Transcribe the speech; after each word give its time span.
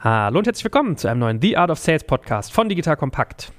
Hallo 0.00 0.38
und 0.38 0.46
herzlich 0.46 0.62
willkommen 0.62 0.96
zu 0.96 1.08
einem 1.08 1.18
neuen 1.18 1.40
The 1.42 1.56
Art 1.56 1.72
of 1.72 1.78
Sales 1.80 2.04
Podcast 2.04 2.52
von 2.52 2.68
Digital 2.68 2.96
Kompakt. 2.96 3.50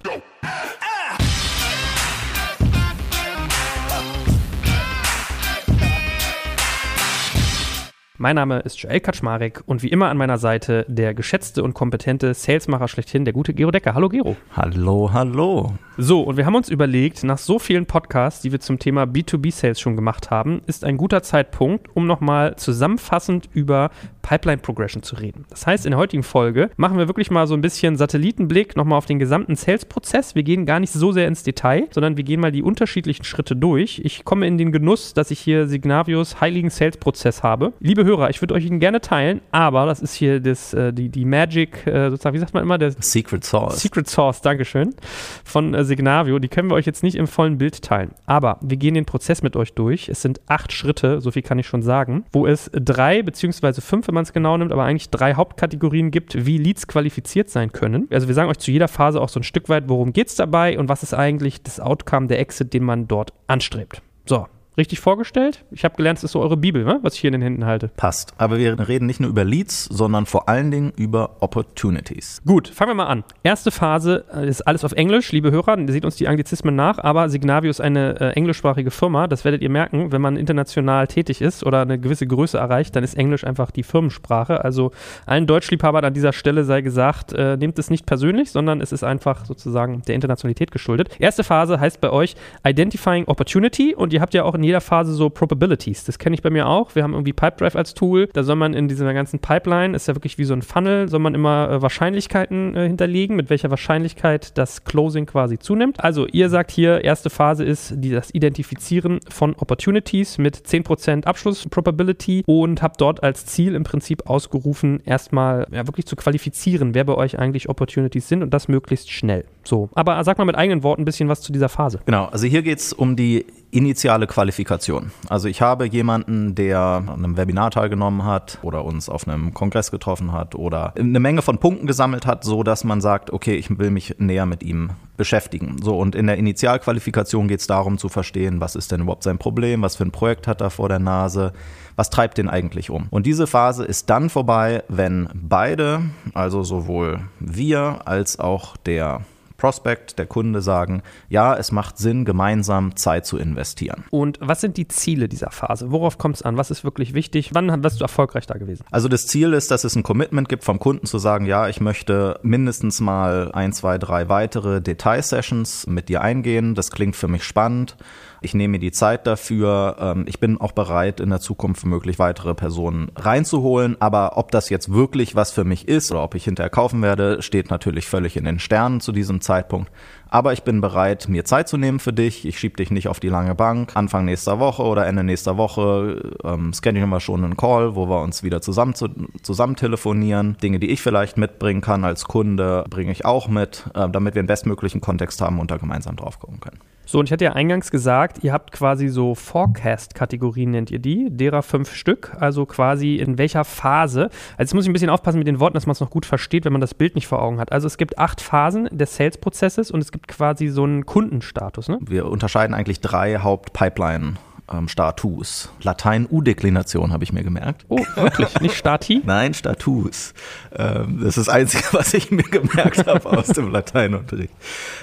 Mein 8.22 8.36
Name 8.36 8.60
ist 8.60 8.78
Joel 8.82 9.00
Kaczmarek 9.00 9.64
und 9.66 9.82
wie 9.82 9.88
immer 9.88 10.10
an 10.10 10.18
meiner 10.18 10.38
Seite 10.38 10.86
der 10.90 11.14
geschätzte 11.14 11.64
und 11.64 11.74
kompetente 11.74 12.34
Salesmacher 12.34 12.90
schlechthin, 12.90 13.24
der 13.24 13.34
gute 13.34 13.54
Gero 13.54 13.72
Decker. 13.72 13.94
Hallo 13.94 14.10
Gero. 14.10 14.36
Hallo, 14.58 15.10
hallo. 15.14 15.72
So, 15.96 16.24
und 16.24 16.36
wir 16.36 16.46
haben 16.46 16.56
uns 16.56 16.68
überlegt, 16.68 17.24
nach 17.24 17.38
so 17.38 17.60
vielen 17.60 17.86
Podcasts, 17.86 18.42
die 18.42 18.52
wir 18.52 18.60
zum 18.60 18.78
Thema 18.78 19.04
B2B-Sales 19.04 19.80
schon 19.80 19.96
gemacht 19.96 20.32
haben, 20.32 20.62
ist 20.66 20.84
ein 20.84 20.98
guter 20.98 21.24
Zeitpunkt, 21.24 21.96
um 21.96 22.08
nochmal 22.08 22.58
zusammenfassend 22.58 23.50
über 23.54 23.90
Pipeline 24.22 24.60
Progression 24.62 25.02
zu 25.02 25.16
reden. 25.16 25.46
Das 25.50 25.66
heißt, 25.66 25.86
in 25.86 25.92
der 25.92 25.98
heutigen 25.98 26.24
Folge 26.24 26.70
machen 26.78 26.98
wir 26.98 27.08
wirklich 27.08 27.32
mal 27.32 27.48
so 27.48 27.54
ein 27.54 27.62
bisschen 27.62 27.96
Satellitenblick 27.96 28.76
nochmal 28.76 28.98
auf 28.98 29.06
den 29.06 29.20
gesamten 29.20 29.56
Sales-Prozess. 29.56 30.36
Wir 30.36 30.44
gehen 30.44 30.66
gar 30.66 30.80
nicht 30.80 30.92
so 30.92 31.12
sehr 31.12 31.28
ins 31.28 31.44
Detail, 31.44 31.88
sondern 31.92 32.18
wir 32.18 32.24
gehen 32.24 32.42
mal 32.42 32.52
die 32.52 32.64
unterschiedlichen 32.64 33.24
Schritte 33.24 33.56
durch. 33.56 34.02
Ich 34.04 34.26
komme 34.26 34.46
in 34.46 34.58
den 34.58 34.72
Genuss, 34.72 35.14
dass 35.14 35.32
ich 35.32 35.40
hier 35.40 35.68
Signavios 35.68 36.42
heiligen 36.42 36.70
Sales-Prozess 36.70 37.44
habe. 37.44 37.74
Liebe 37.80 38.09
Hörer, 38.10 38.32
ich 38.32 38.42
würde 38.42 38.56
euch 38.56 38.66
ihn 38.66 38.80
gerne 38.80 39.02
teilen, 39.02 39.42
aber 39.52 39.86
das 39.86 40.02
ist 40.02 40.16
hier 40.16 40.40
das, 40.40 40.74
äh, 40.74 40.92
die, 40.92 41.10
die 41.10 41.26
Magic, 41.26 41.86
äh, 41.86 42.10
sozusagen, 42.10 42.36
wie 42.36 42.40
sagt 42.40 42.56
man 42.56 42.64
immer? 42.64 42.80
Der 42.80 42.92
Secret 42.92 43.44
Sauce. 43.44 43.80
Secret 43.80 44.10
Sauce, 44.10 44.42
Dankeschön, 44.42 44.96
von 45.44 45.76
äh, 45.76 45.86
Signavio. 45.86 46.40
Die 46.40 46.48
können 46.48 46.70
wir 46.70 46.76
euch 46.76 46.88
jetzt 46.88 47.04
nicht 47.04 47.16
im 47.16 47.28
vollen 47.28 47.60
Bild 47.60 47.84
teilen. 47.84 48.12
Aber 48.26 48.58
wir 48.62 48.78
gehen 48.78 48.96
den 48.96 49.06
Prozess 49.06 49.44
mit 49.44 49.56
euch 49.56 49.74
durch. 49.74 50.10
Es 50.10 50.24
sind 50.24 50.42
acht 50.48 50.74
Schritte, 50.74 51.22
so 51.22 51.30
viel 51.30 51.44
kann 51.44 51.60
ich 51.60 51.68
schon 51.68 51.84
sagen, 51.84 52.26
wo 52.32 52.48
es 52.48 52.72
drei 52.74 53.22
beziehungsweise 53.22 53.82
fünf, 53.82 54.08
wenn 54.08 54.16
man 54.16 54.24
es 54.24 54.34
genau 54.34 54.58
nimmt, 54.58 54.72
aber 54.72 54.84
eigentlich 54.84 55.12
drei 55.12 55.36
Hauptkategorien 55.36 56.10
gibt, 56.10 56.46
wie 56.46 56.58
Leads 56.58 56.88
qualifiziert 56.88 57.50
sein 57.50 57.72
können. 57.72 58.08
Also 58.12 58.28
wir 58.28 58.34
sagen 58.34 58.50
euch 58.50 58.58
zu 58.58 58.72
jeder 58.72 58.88
Phase 58.88 59.22
auch 59.22 59.30
so 59.30 59.40
ein 59.40 59.44
Stück 59.44 59.70
weit, 59.70 59.88
worum 59.88 60.14
geht 60.14 60.30
es 60.30 60.36
dabei 60.36 60.80
und 60.80 60.90
was 60.90 61.04
ist 61.04 61.14
eigentlich 61.14 61.62
das 61.62 61.80
Outcome, 61.80 62.26
der 62.28 62.40
Exit, 62.40 62.74
den 62.74 62.84
man 62.84 63.08
dort 63.08 63.34
anstrebt. 63.48 64.02
So, 64.26 64.48
richtig 64.80 65.00
vorgestellt. 65.00 65.64
Ich 65.72 65.84
habe 65.84 65.96
gelernt, 65.96 66.18
es 66.18 66.24
ist 66.24 66.32
so 66.32 66.42
eure 66.42 66.58
Bibel, 66.58 66.84
ne? 66.84 67.00
was 67.04 67.14
ich 67.14 67.20
hier 67.20 67.28
in 67.28 67.34
den 67.34 67.42
Händen 67.42 67.66
halte. 67.66 67.90
Passt. 67.90 68.34
Aber 68.38 68.58
wir 68.58 68.88
reden 68.88 69.06
nicht 69.06 69.20
nur 69.20 69.30
über 69.30 69.44
Leads, 69.44 69.86
sondern 69.86 70.26
vor 70.26 70.50
allen 70.50 70.72
Dingen 70.72 70.92
über 70.96 71.38
Opportunities. 71.42 72.42
Gut, 72.46 72.68
fangen 72.68 72.92
wir 72.92 72.96
mal 72.96 73.08
an. 73.08 73.24
Erste 73.44 73.72
Phase 73.72 74.26
äh, 74.34 74.48
ist 74.48 74.62
alles 74.62 74.84
auf 74.84 74.94
Englisch, 74.94 75.32
liebe 75.32 75.52
Hörer. 75.52 75.78
Ihr 75.78 75.92
seht 75.92 76.06
uns 76.06 76.16
die 76.16 76.28
Anglizismen 76.28 76.76
nach, 76.76 76.98
aber 76.98 77.30
Signavio 77.30 77.70
ist 77.70 77.82
eine 77.82 78.20
äh, 78.20 78.30
englischsprachige 78.32 78.92
Firma. 78.92 79.28
Das 79.28 79.46
werdet 79.46 79.62
ihr 79.62 79.70
merken, 79.70 80.12
wenn 80.12 80.22
man 80.22 80.38
international 80.38 81.08
tätig 81.08 81.42
ist 81.42 81.66
oder 81.66 81.82
eine 81.82 82.00
gewisse 82.00 82.26
Größe 82.26 82.58
erreicht, 82.58 82.96
dann 82.96 83.04
ist 83.04 83.16
Englisch 83.16 83.44
einfach 83.44 83.72
die 83.72 83.84
Firmensprache. 83.84 84.64
Also 84.64 84.92
allen 85.26 85.46
Deutschliebhabern 85.46 86.06
an 86.06 86.14
dieser 86.14 86.34
Stelle 86.34 86.64
sei 86.64 86.82
gesagt, 86.82 87.34
äh, 87.34 87.58
nehmt 87.58 87.78
es 87.78 87.90
nicht 87.90 88.06
persönlich, 88.06 88.52
sondern 88.52 88.82
es 88.82 88.92
ist 88.92 89.04
einfach 89.04 89.46
sozusagen 89.46 90.02
der 90.08 90.16
Internationalität 90.16 90.72
geschuldet. 90.72 91.10
Erste 91.20 91.44
Phase 91.44 91.80
heißt 91.80 92.02
bei 92.02 92.10
euch 92.10 92.36
Identifying 92.66 93.26
Opportunity 93.26 93.94
und 93.96 94.14
ihr 94.14 94.22
habt 94.22 94.34
ja 94.34 94.44
auch 94.44 94.56
in 94.56 94.64
jeder 94.70 94.82
Phase 94.82 95.14
so 95.14 95.30
Probabilities. 95.30 96.04
Das 96.04 96.20
kenne 96.20 96.36
ich 96.36 96.44
bei 96.44 96.52
mir 96.52 96.68
auch. 96.68 96.94
Wir 96.94 97.02
haben 97.04 97.14
irgendwie 97.14 97.34
Pipedrive 97.34 97.76
als 97.76 97.96
Tool. 97.96 98.30
Da 98.34 98.44
soll 98.44 98.56
man 98.56 98.76
in 98.76 98.88
dieser 98.88 99.12
ganzen 99.14 99.40
Pipeline, 99.40 99.96
ist 99.96 100.08
ja 100.08 100.16
wirklich 100.16 100.38
wie 100.38 100.44
so 100.44 100.54
ein 100.54 100.62
Funnel, 100.62 101.10
soll 101.10 101.20
man 101.20 101.34
immer 101.34 101.70
äh, 101.70 101.82
Wahrscheinlichkeiten 101.82 102.76
äh, 102.76 102.88
hinterlegen, 102.88 103.36
mit 103.36 103.50
welcher 103.50 103.72
Wahrscheinlichkeit 103.72 104.58
das 104.58 104.84
Closing 104.84 105.26
quasi 105.26 105.58
zunimmt. 105.58 106.04
Also 106.04 106.28
ihr 106.28 106.50
sagt 106.50 106.70
hier, 106.70 107.04
erste 107.04 107.32
Phase 107.32 107.66
ist 107.66 107.94
die, 107.96 108.12
das 108.12 108.32
Identifizieren 108.32 109.20
von 109.30 109.56
Opportunities 109.56 110.38
mit 110.38 110.56
10% 110.56 111.26
Abschluss-Probability 111.26 112.44
und 112.46 112.84
habt 112.84 113.02
dort 113.02 113.24
als 113.24 113.48
Ziel 113.48 113.74
im 113.74 113.84
Prinzip 113.84 114.30
ausgerufen, 114.30 115.02
erstmal 115.04 115.66
ja, 115.72 115.88
wirklich 115.88 116.06
zu 116.06 116.16
qualifizieren, 116.16 116.94
wer 116.94 117.06
bei 117.06 117.16
euch 117.16 117.40
eigentlich 117.40 117.70
Opportunities 117.70 118.28
sind 118.28 118.44
und 118.44 118.54
das 118.54 118.68
möglichst 118.68 119.10
schnell. 119.10 119.46
So, 119.64 119.90
aber 119.94 120.24
sag 120.24 120.38
mal 120.38 120.46
mit 120.46 120.56
eigenen 120.56 120.84
Worten 120.84 121.02
ein 121.02 121.06
bisschen 121.06 121.28
was 121.28 121.42
zu 121.42 121.52
dieser 121.52 121.70
Phase. 121.70 122.00
Genau, 122.06 122.26
also 122.26 122.46
hier 122.46 122.62
geht 122.62 122.80
es 122.80 122.94
um 122.94 123.16
die 123.16 123.46
initiale 123.72 124.28
Qualifikation. 124.28 125.12
Also 125.28 125.48
ich 125.48 125.62
habe 125.62 125.86
jemanden, 125.86 126.56
der 126.56 126.80
an 126.80 127.10
einem 127.10 127.38
Webinar 127.38 127.72
teilgenommen 127.72 128.26
hat 128.26 128.58
oder 128.62 128.84
uns 128.84 129.10
auf 129.10 129.28
einem 129.28 129.54
Kongress 129.54 129.92
getroffen 129.92 130.32
hat 130.32 130.56
oder 130.56 130.94
eine 130.98 131.20
Menge 131.20 131.42
von 131.42 131.60
Punkten 131.60 131.86
gesammelt 131.86 132.26
hat, 132.26 132.44
so 132.44 132.64
dass 132.64 132.84
man 132.84 133.02
sagt, 133.02 133.32
okay, 133.32 133.56
ich 133.56 133.78
will 133.78 133.92
mich 133.92 134.16
näher 134.18 134.46
mit 134.46 134.64
ihm 134.64 134.92
beschäftigen. 135.18 135.78
So 135.84 136.00
und 136.00 136.16
in 136.16 136.28
der 136.28 136.38
Initialqualifikation 136.38 137.48
geht 137.48 137.60
es 137.60 137.68
darum 137.68 137.98
zu 137.98 138.10
verstehen, 138.10 138.60
was 138.62 138.76
ist 138.76 138.92
denn 138.92 139.02
überhaupt 139.02 139.24
sein 139.24 139.38
Problem, 139.38 139.82
was 139.82 139.96
für 139.98 140.06
ein 140.06 140.12
Projekt 140.12 140.48
hat 140.48 140.62
er 140.62 140.70
vor 140.70 140.90
der 140.90 141.00
Nase, 141.00 141.54
was 141.96 142.10
treibt 142.10 142.38
den 142.38 142.50
eigentlich 142.50 142.90
um. 142.90 143.08
Und 143.10 143.26
diese 143.26 143.46
Phase 143.46 143.86
ist 143.86 144.10
dann 144.10 144.30
vorbei, 144.30 144.84
wenn 144.88 145.30
beide, 145.34 146.02
also 146.34 146.64
sowohl 146.64 147.20
wir 147.40 148.02
als 148.06 148.40
auch 148.40 148.78
der 148.78 149.22
Prospect, 149.60 150.18
der 150.18 150.26
Kunde 150.26 150.62
sagen, 150.62 151.04
ja, 151.30 151.56
es 151.56 151.72
macht 151.72 151.98
Sinn, 151.98 152.26
gemeinsam 152.26 152.96
Zeit 152.96 153.26
zu 153.26 153.38
investieren. 153.38 154.06
Und 154.10 154.40
was 154.42 154.62
sind 154.62 154.78
die 154.78 154.88
Ziele 154.88 155.28
dieser 155.28 155.52
Phase? 155.52 155.92
Worauf 155.92 156.18
kommt 156.18 156.38
es 156.38 156.42
an? 156.42 156.58
Was 156.58 156.72
ist 156.72 156.84
wirklich 156.84 157.14
wichtig? 157.14 157.52
Wann 157.54 157.84
wirst 157.84 158.00
du 158.00 158.04
erfolgreich 158.04 158.48
da 158.48 158.58
gewesen? 158.58 158.84
Also 158.90 159.08
das 159.08 159.28
Ziel 159.28 159.54
ist, 159.54 159.70
dass 159.72 159.84
es 159.84 159.96
ein 159.96 160.04
Commitment 160.04 160.50
gibt 160.50 160.64
vom 160.64 160.80
Kunden 160.80 161.06
zu 161.06 161.20
sagen, 161.20 161.46
ja, 161.46 161.68
ich 161.68 161.82
möchte 161.82 162.40
mindestens 162.42 163.00
mal 163.02 163.52
ein, 163.52 163.74
zwei, 163.74 163.98
drei 163.98 164.30
weitere 164.30 164.82
Detailsessions 164.82 165.88
mit 165.88 166.10
dir 166.10 166.22
eingehen. 166.22 166.74
Das 166.74 166.90
klingt 166.90 167.16
für 167.16 167.28
mich 167.28 167.44
spannend. 167.44 167.98
Ich 168.42 168.54
nehme 168.54 168.74
mir 168.74 168.80
die 168.80 168.92
Zeit 168.92 169.28
dafür. 169.28 169.98
Ähm, 170.00 170.26
ich 170.28 170.40
bin 170.40 170.60
auch 170.60 170.72
bereit, 170.72 171.20
in 171.20 171.30
der 171.30 171.40
Zukunft 171.40 171.86
möglich 171.86 172.20
weitere 172.20 172.56
Personen 172.56 173.12
reinzuholen. 173.16 173.98
Aber 174.00 174.38
ob 174.38 174.52
das 174.52 174.70
jetzt 174.70 174.92
wirklich 174.92 175.36
was 175.36 175.52
für 175.52 175.64
mich 175.64 175.88
ist 175.88 176.12
oder 176.12 176.24
ob 176.24 176.36
ich 176.36 176.46
hinterher 176.46 176.70
kaufen 176.70 177.02
werde, 177.02 177.42
steht 177.42 177.70
natürlich 177.70 178.08
völlig 178.08 178.38
in 178.38 178.46
den 178.46 178.60
Sternen 178.60 179.02
zu 179.02 179.12
diesem 179.12 179.42
Zeitpunkt. 179.42 179.92
Aber 180.30 180.54
ich 180.54 180.64
bin 180.64 180.80
bereit, 180.80 181.28
mir 181.28 181.44
Zeit 181.44 181.68
zu 181.68 181.78
nehmen 181.78 182.00
für 182.00 182.14
dich. 182.14 182.46
Ich 182.46 182.60
schiebe 182.60 182.78
dich 182.78 182.92
nicht 182.92 183.08
auf 183.08 183.20
die 183.20 183.30
lange 183.30 183.56
Bank. 183.56 183.92
Anfang 183.96 184.26
nächster 184.26 184.60
Woche 184.60 184.84
oder 184.84 185.08
Ende 185.08 185.24
nächster 185.24 185.58
Woche 185.58 186.34
ähm, 186.44 186.72
schedulen 186.72 187.10
wir 187.10 187.20
schon 187.20 187.44
einen 187.44 187.58
Call, 187.58 187.96
wo 187.96 188.08
wir 188.08 188.22
uns 188.22 188.44
wieder 188.44 188.62
zusammen, 188.62 188.94
zu, 188.94 189.10
zusammen 189.42 189.76
telefonieren. 189.76 190.56
Dinge, 190.62 190.80
die 190.80 190.92
ich 190.92 191.02
vielleicht 191.02 191.38
mitbringen 191.38 191.82
kann 191.82 192.06
als 192.06 192.26
Kunde, 192.26 192.86
bringe 192.90 193.12
ich 193.12 193.26
auch 193.26 193.48
mit, 193.48 193.90
äh, 193.96 194.08
damit 194.10 194.36
wir 194.36 194.42
einen 194.42 194.48
bestmöglichen 194.48 195.02
Kontext 195.02 195.42
haben 195.42 195.60
und 195.60 195.72
da 195.72 195.78
gemeinsam 195.78 196.16
drauf 196.16 196.40
gucken 196.40 196.60
können. 196.60 196.80
So, 197.12 197.18
und 197.18 197.26
ich 197.26 197.32
hatte 197.32 197.46
ja 197.46 197.54
eingangs 197.54 197.90
gesagt, 197.90 198.44
ihr 198.44 198.54
habt 198.54 198.72
quasi 198.72 199.08
so 199.08 199.34
Forecast-Kategorien, 199.34 200.70
nennt 200.70 200.92
ihr 200.92 201.00
die, 201.00 201.30
derer 201.32 201.64
fünf 201.64 201.96
Stück, 201.96 202.38
also 202.40 202.68
quasi 202.68 203.16
in 203.16 203.40
welcher 203.40 203.66
Phase. 203.66 204.26
Also 204.26 204.60
jetzt 204.60 204.74
muss 204.76 204.84
ich 204.84 204.92
ein 204.92 204.94
bisschen 204.94 205.10
aufpassen 205.10 205.40
mit 205.40 205.48
den 205.48 205.60
Worten, 205.60 205.74
dass 205.74 205.88
man 205.88 205.94
es 205.94 206.02
noch 206.02 206.12
gut 206.12 206.28
versteht, 206.28 206.66
wenn 206.66 206.72
man 206.72 206.82
das 206.82 206.94
Bild 206.94 207.16
nicht 207.16 207.26
vor 207.26 207.42
Augen 207.42 207.60
hat. 207.60 207.72
Also 207.72 207.88
es 207.88 207.98
gibt 207.98 208.20
acht 208.20 208.42
Phasen 208.42 208.90
des 208.92 209.16
Sales-Prozesses 209.16 209.90
und 209.90 210.02
es 210.02 210.12
gibt 210.12 210.19
quasi 210.28 210.68
so 210.68 210.84
einen 210.84 211.06
Kundenstatus. 211.06 211.90
Ne? 211.90 212.00
Wir 212.02 212.26
unterscheiden 212.26 212.74
eigentlich 212.74 213.02
drei 213.02 213.40
Haupt-Pipeline 213.40 214.36
ähm, 214.72 214.88
Status. 214.88 215.70
Latein 215.82 216.28
U-Deklination 216.30 217.12
habe 217.12 217.24
ich 217.24 217.34
mir 217.34 217.44
gemerkt. 217.44 217.86
Oh, 217.90 218.00
wirklich? 218.16 218.60
Nicht 218.62 218.76
Stati? 218.76 219.22
Nein, 219.26 219.54
Status. 219.54 220.34
Ähm, 220.76 221.20
das 221.20 221.38
ist 221.38 221.48
das 221.48 221.50
Einzige, 221.50 221.84
was 221.92 222.14
ich 222.14 222.32
mir 222.32 222.44
gemerkt 222.44 223.08
habe 223.08 223.26
aus 223.30 223.48
dem 223.48 223.72
Lateinunterricht. 223.72 224.54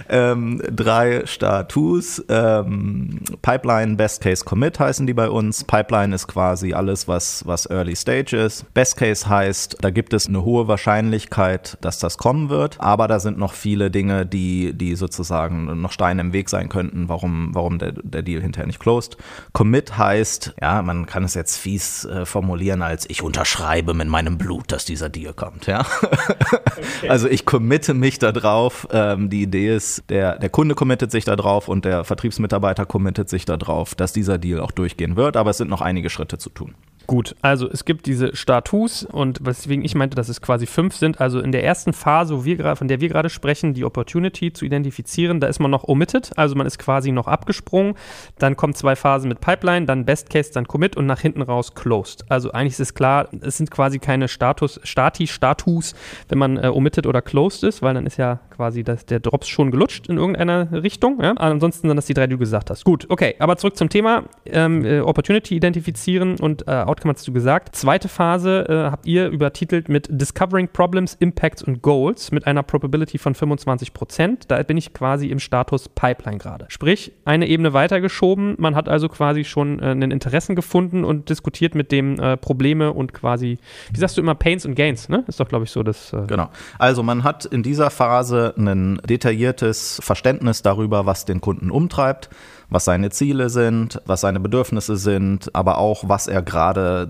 Ähm, 0.09 0.62
drei 0.71 1.27
Status. 1.27 2.25
Ähm, 2.28 3.21
Pipeline, 3.43 3.97
Best 3.97 4.22
Case 4.22 4.44
Commit 4.44 4.78
heißen 4.78 5.06
die 5.06 5.15
bei 5.15 5.28
uns. 5.28 5.65
Pipeline 5.65 6.15
ist 6.15 6.27
quasi 6.27 6.72
alles, 6.72 7.09
was, 7.09 7.47
was 7.47 7.66
Early 7.66 7.97
Stage 7.97 8.37
ist. 8.37 8.72
Best 8.75 8.97
Case 8.97 9.28
heißt, 9.28 9.78
da 9.81 9.91
gibt 9.91 10.12
es 10.12 10.27
eine 10.27 10.44
hohe 10.44 10.69
Wahrscheinlichkeit, 10.69 11.78
dass 11.81 11.98
das 11.98 12.19
kommen 12.19 12.48
wird. 12.48 12.81
Aber 12.81 13.09
da 13.09 13.21
sind 13.21 13.38
noch 13.38 13.53
viele 13.53 13.91
Dinge, 13.91 14.27
die, 14.27 14.72
die 14.72 14.94
sozusagen 14.94 15.81
noch 15.81 15.93
Steine 15.93 16.21
im 16.21 16.33
Weg 16.33 16.48
sein 16.48 16.69
könnten, 16.69 17.09
warum, 17.09 17.50
warum 17.53 17.78
der, 17.78 17.93
der 17.93 18.22
Deal 18.22 18.43
hinterher 18.43 18.66
nicht 18.66 18.81
closed. 18.81 19.16
Commit 19.56 19.96
heißt, 19.96 20.56
ja, 20.60 20.82
man 20.82 21.06
kann 21.06 21.24
es 21.24 21.32
jetzt 21.32 21.56
fies 21.56 22.04
äh, 22.04 22.26
formulieren 22.26 22.82
als 22.82 23.08
ich 23.08 23.22
unterschreibe 23.22 23.94
mit 23.94 24.06
meinem 24.06 24.36
Blut, 24.36 24.70
dass 24.70 24.84
dieser 24.84 25.08
Deal 25.08 25.32
kommt, 25.32 25.66
ja. 25.66 25.80
Okay. 25.80 27.08
Also 27.08 27.26
ich 27.26 27.47
committe 27.47 27.94
mich 27.94 28.18
da 28.18 28.32
drauf. 28.32 28.86
Ähm, 28.92 29.30
die 29.30 29.41
Idee 29.41 29.74
ist, 29.74 30.04
der, 30.10 30.38
der 30.38 30.50
Kunde 30.50 30.74
committet 30.74 31.10
sich 31.10 31.24
da 31.24 31.36
drauf 31.36 31.68
und 31.68 31.86
der 31.86 32.04
Vertriebsmitarbeiter 32.04 32.84
committet 32.84 33.30
sich 33.30 33.47
da 33.47 33.56
drauf, 33.56 33.94
dass 33.94 34.12
dieser 34.12 34.36
Deal 34.36 34.60
auch 34.60 34.72
durchgehen 34.72 35.16
wird, 35.16 35.38
aber 35.38 35.48
es 35.53 35.56
sind 35.56 35.70
noch 35.70 35.80
einige 35.80 36.10
Schritte 36.10 36.36
zu 36.36 36.50
tun. 36.50 36.74
Gut, 37.06 37.36
also 37.41 37.70
es 37.70 37.84
gibt 37.84 38.06
diese 38.06 38.34
Status 38.34 39.04
und 39.04 39.44
weswegen 39.44 39.84
ich 39.84 39.94
meinte, 39.94 40.16
dass 40.16 40.28
es 40.28 40.41
quasi 40.41 40.66
fünf 40.66 40.97
sind. 40.97 41.20
Also 41.20 41.41
in 41.41 41.53
der 41.53 41.62
ersten 41.62 41.92
Phase, 41.92 42.44
wir, 42.44 42.74
von 42.74 42.88
der 42.88 43.00
wir 43.00 43.08
gerade 43.08 43.30
sprechen, 43.30 43.74
die 43.74 43.84
Opportunity 43.84 44.53
zu 44.53 44.64
identifizieren, 44.64 45.38
da 45.38 45.47
ist 45.47 45.60
man 45.60 45.70
noch 45.70 45.84
omitted, 45.84 46.32
also 46.36 46.56
man 46.56 46.66
ist 46.66 46.78
quasi 46.78 47.12
noch 47.12 47.28
abgesprungen. 47.28 47.94
Dann 48.38 48.56
kommen 48.56 48.74
zwei 48.74 48.97
Phasen 48.97 49.28
mit 49.28 49.41
Pipeline, 49.41 49.86
dann 49.86 50.04
Best 50.04 50.30
Case, 50.30 50.50
dann 50.53 50.66
Commit 50.66 50.97
und 50.97 51.06
nach 51.06 51.20
hinten 51.20 51.42
raus 51.42 51.74
Closed. 51.74 52.24
Also 52.28 52.50
eigentlich 52.50 52.72
ist 52.72 52.80
es 52.80 52.94
klar, 52.94 53.28
es 53.41 53.56
sind 53.56 53.70
quasi 53.70 54.00
keine 54.00 54.26
Status, 54.26 54.80
Stati, 54.82 55.28
Status, 55.28 55.94
wenn 56.28 56.38
man 56.38 56.56
äh, 56.56 56.68
omitted 56.68 57.06
oder 57.06 57.22
closed 57.22 57.62
ist, 57.62 57.82
weil 57.82 57.94
dann 57.94 58.06
ist 58.06 58.16
ja 58.16 58.41
quasi 58.50 58.82
das, 58.82 59.06
der 59.06 59.20
Drops 59.20 59.47
schon 59.47 59.70
gelutscht 59.70 60.09
in 60.09 60.16
irgendeiner 60.16 60.82
Richtung. 60.82 61.22
Ja? 61.22 61.32
Ansonsten 61.32 61.88
sind 61.88 61.97
das 61.97 62.06
die 62.06 62.14
drei, 62.14 62.26
die 62.26 62.34
du 62.34 62.38
gesagt 62.38 62.70
hast. 62.70 62.84
Gut, 62.84 63.06
okay, 63.09 63.36
aber 63.38 63.56
zurück 63.59 63.76
zum 63.76 63.88
Thema. 63.88 64.24
Ähm, 64.44 64.84
äh, 64.84 65.00
Opportunity 65.00 65.54
identifizieren 65.54 66.41
und 66.41 66.66
äh, 66.66 66.70
Outcome 66.97 67.13
hast 67.13 67.28
du 67.28 67.33
gesagt. 67.33 67.77
Zweite 67.77 68.09
Phase 68.09 68.66
äh, 68.69 68.91
habt 68.91 69.07
ihr 69.07 69.28
übertitelt 69.28 69.91
mit 69.91 70.09
Discovering 70.10 70.69
Problems, 70.69 71.15
Impacts 71.21 71.63
und 71.63 71.83
Goals 71.83 72.33
mit 72.33 72.47
einer 72.47 72.63
Probability 72.63 73.19
von 73.19 73.34
25 73.34 73.93
Prozent. 73.93 74.51
Da 74.51 74.63
bin 74.63 74.78
ich 74.78 74.95
quasi 74.95 75.28
im 75.28 75.39
Status 75.39 75.91
Pipeline 75.91 76.39
gerade. 76.39 76.65
Sprich, 76.69 77.13
eine 77.27 77.48
Ebene 77.48 77.75
weitergeschoben. 77.75 78.54
Man 78.59 78.75
hat 78.75 78.89
also 78.89 79.10
quasi 79.10 79.45
schon 79.45 79.78
äh, 79.78 79.87
einen 79.87 80.10
Interessen 80.10 80.57
gefunden 80.57 81.04
und 81.04 81.28
diskutiert 81.28 81.75
mit 81.75 81.93
dem 81.93 82.19
äh, 82.19 82.39
Probleme 82.39 82.95
und 82.95 83.13
quasi, 83.13 83.59
wie 83.93 84.01
sagst 84.01 84.16
du 84.16 84.22
immer, 84.22 84.34
Pains 84.34 84.65
und 84.65 84.75
Gains, 84.75 85.10
ne? 85.10 85.22
Ist 85.27 85.39
doch, 85.39 85.48
glaube 85.48 85.65
ich, 85.65 85.71
so 85.71 85.83
das. 85.83 86.15
Äh 86.15 86.22
genau. 86.27 86.48
Also 86.78 87.03
man 87.03 87.25
hat 87.25 87.45
in 87.45 87.63
dieser 87.63 87.91
Phase 87.91 88.54
ein 88.57 89.03
detailliertes 89.07 90.01
Verständnis 90.03 90.63
darüber, 90.63 91.04
was 91.04 91.27
den 91.27 91.43
Kunden 91.43 91.71
umtreibt 91.71 92.31
was 92.68 92.84
seine 92.84 93.10
Ziele 93.10 93.48
sind, 93.48 94.01
was 94.07 94.21
seine 94.21 94.41
Bedürfnisse 94.41 94.97
sind, 94.97 95.54
aber 95.54 95.78
auch 95.78 96.09
was 96.09 96.27
er 96.27 96.42
gerade 96.42 97.09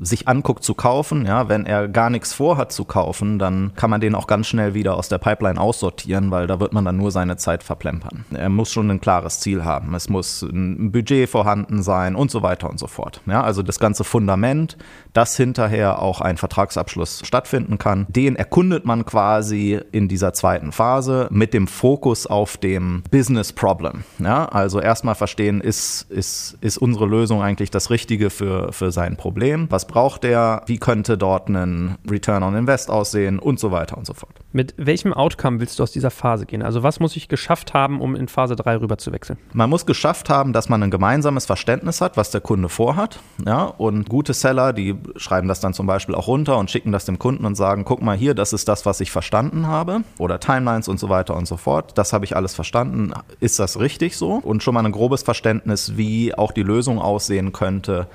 sich 0.00 0.28
anguckt 0.28 0.64
zu 0.64 0.74
kaufen, 0.74 1.26
ja, 1.26 1.48
wenn 1.48 1.66
er 1.66 1.88
gar 1.88 2.10
nichts 2.10 2.32
vorhat 2.32 2.72
zu 2.72 2.84
kaufen, 2.84 3.38
dann 3.38 3.72
kann 3.76 3.90
man 3.90 4.00
den 4.00 4.14
auch 4.14 4.26
ganz 4.26 4.46
schnell 4.46 4.74
wieder 4.74 4.96
aus 4.96 5.08
der 5.08 5.18
Pipeline 5.18 5.60
aussortieren, 5.60 6.30
weil 6.30 6.46
da 6.46 6.60
wird 6.60 6.72
man 6.72 6.84
dann 6.84 6.96
nur 6.96 7.10
seine 7.10 7.36
Zeit 7.36 7.62
verplempern. 7.62 8.24
Er 8.32 8.48
muss 8.48 8.70
schon 8.70 8.90
ein 8.90 9.00
klares 9.00 9.40
Ziel 9.40 9.64
haben. 9.64 9.94
Es 9.94 10.08
muss 10.08 10.42
ein 10.42 10.92
Budget 10.92 11.28
vorhanden 11.28 11.82
sein 11.82 12.16
und 12.16 12.30
so 12.30 12.42
weiter 12.42 12.68
und 12.70 12.78
so 12.78 12.86
fort. 12.86 13.20
Ja, 13.26 13.42
also 13.42 13.62
das 13.62 13.78
ganze 13.78 14.04
Fundament, 14.04 14.76
dass 15.12 15.36
hinterher 15.36 16.00
auch 16.00 16.20
ein 16.20 16.36
Vertragsabschluss 16.36 17.22
stattfinden 17.24 17.78
kann, 17.78 18.06
den 18.08 18.36
erkundet 18.36 18.84
man 18.84 19.04
quasi 19.04 19.80
in 19.92 20.08
dieser 20.08 20.32
zweiten 20.32 20.72
Phase 20.72 21.28
mit 21.30 21.54
dem 21.54 21.66
Fokus 21.66 22.26
auf 22.26 22.56
dem 22.56 23.02
Business 23.10 23.52
Problem. 23.52 24.04
Ja, 24.18 24.46
also 24.46 24.80
erstmal 24.80 25.14
verstehen, 25.14 25.60
ist, 25.60 26.10
ist, 26.10 26.56
ist 26.60 26.78
unsere 26.78 27.06
Lösung 27.06 27.42
eigentlich 27.42 27.70
das 27.70 27.90
Richtige 27.90 28.30
für, 28.30 28.72
für 28.72 28.92
sein 28.92 29.16
Problem? 29.16 29.66
Was 29.70 29.83
was 29.84 29.86
braucht 29.86 30.24
der, 30.24 30.62
wie 30.66 30.78
könnte 30.78 31.18
dort 31.18 31.48
ein 31.48 31.96
Return 32.10 32.42
on 32.42 32.54
Invest 32.54 32.90
aussehen 32.90 33.38
und 33.38 33.60
so 33.60 33.70
weiter 33.70 33.96
und 33.98 34.06
so 34.06 34.14
fort. 34.14 34.32
Mit 34.52 34.74
welchem 34.76 35.12
Outcome 35.12 35.60
willst 35.60 35.78
du 35.78 35.82
aus 35.82 35.92
dieser 35.92 36.10
Phase 36.10 36.46
gehen? 36.46 36.62
Also 36.62 36.82
was 36.82 37.00
muss 37.00 37.16
ich 37.16 37.28
geschafft 37.28 37.74
haben, 37.74 38.00
um 38.00 38.16
in 38.16 38.28
Phase 38.28 38.56
3 38.56 38.76
rüber 38.80 38.98
zu 38.98 39.12
wechseln? 39.12 39.38
Man 39.52 39.68
muss 39.68 39.84
geschafft 39.84 40.30
haben, 40.30 40.52
dass 40.52 40.68
man 40.68 40.82
ein 40.82 40.90
gemeinsames 40.90 41.44
Verständnis 41.44 42.00
hat, 42.00 42.16
was 42.16 42.30
der 42.30 42.40
Kunde 42.40 42.68
vorhat. 42.68 43.18
Ja, 43.44 43.64
und 43.64 44.08
gute 44.08 44.32
Seller, 44.32 44.72
die 44.72 44.94
schreiben 45.16 45.48
das 45.48 45.60
dann 45.60 45.74
zum 45.74 45.86
Beispiel 45.86 46.14
auch 46.14 46.28
runter 46.28 46.56
und 46.56 46.70
schicken 46.70 46.92
das 46.92 47.04
dem 47.04 47.18
Kunden 47.18 47.44
und 47.44 47.56
sagen, 47.56 47.84
guck 47.84 48.00
mal 48.00 48.16
hier, 48.16 48.34
das 48.34 48.52
ist 48.52 48.68
das, 48.68 48.86
was 48.86 49.00
ich 49.00 49.10
verstanden 49.10 49.66
habe. 49.66 50.00
Oder 50.18 50.40
Timelines 50.40 50.88
und 50.88 50.98
so 50.98 51.08
weiter 51.08 51.36
und 51.36 51.46
so 51.46 51.56
fort. 51.56 51.98
Das 51.98 52.12
habe 52.12 52.24
ich 52.24 52.36
alles 52.36 52.54
verstanden. 52.54 53.12
Ist 53.40 53.58
das 53.58 53.78
richtig 53.78 54.16
so? 54.16 54.34
Und 54.34 54.62
schon 54.62 54.74
mal 54.74 54.84
ein 54.84 54.92
grobes 54.92 55.22
Verständnis, 55.22 55.96
wie 55.96 56.34
auch 56.34 56.52
die 56.52 56.62
Lösung 56.62 57.00
aussehen 57.00 57.52
könnte, 57.52 58.06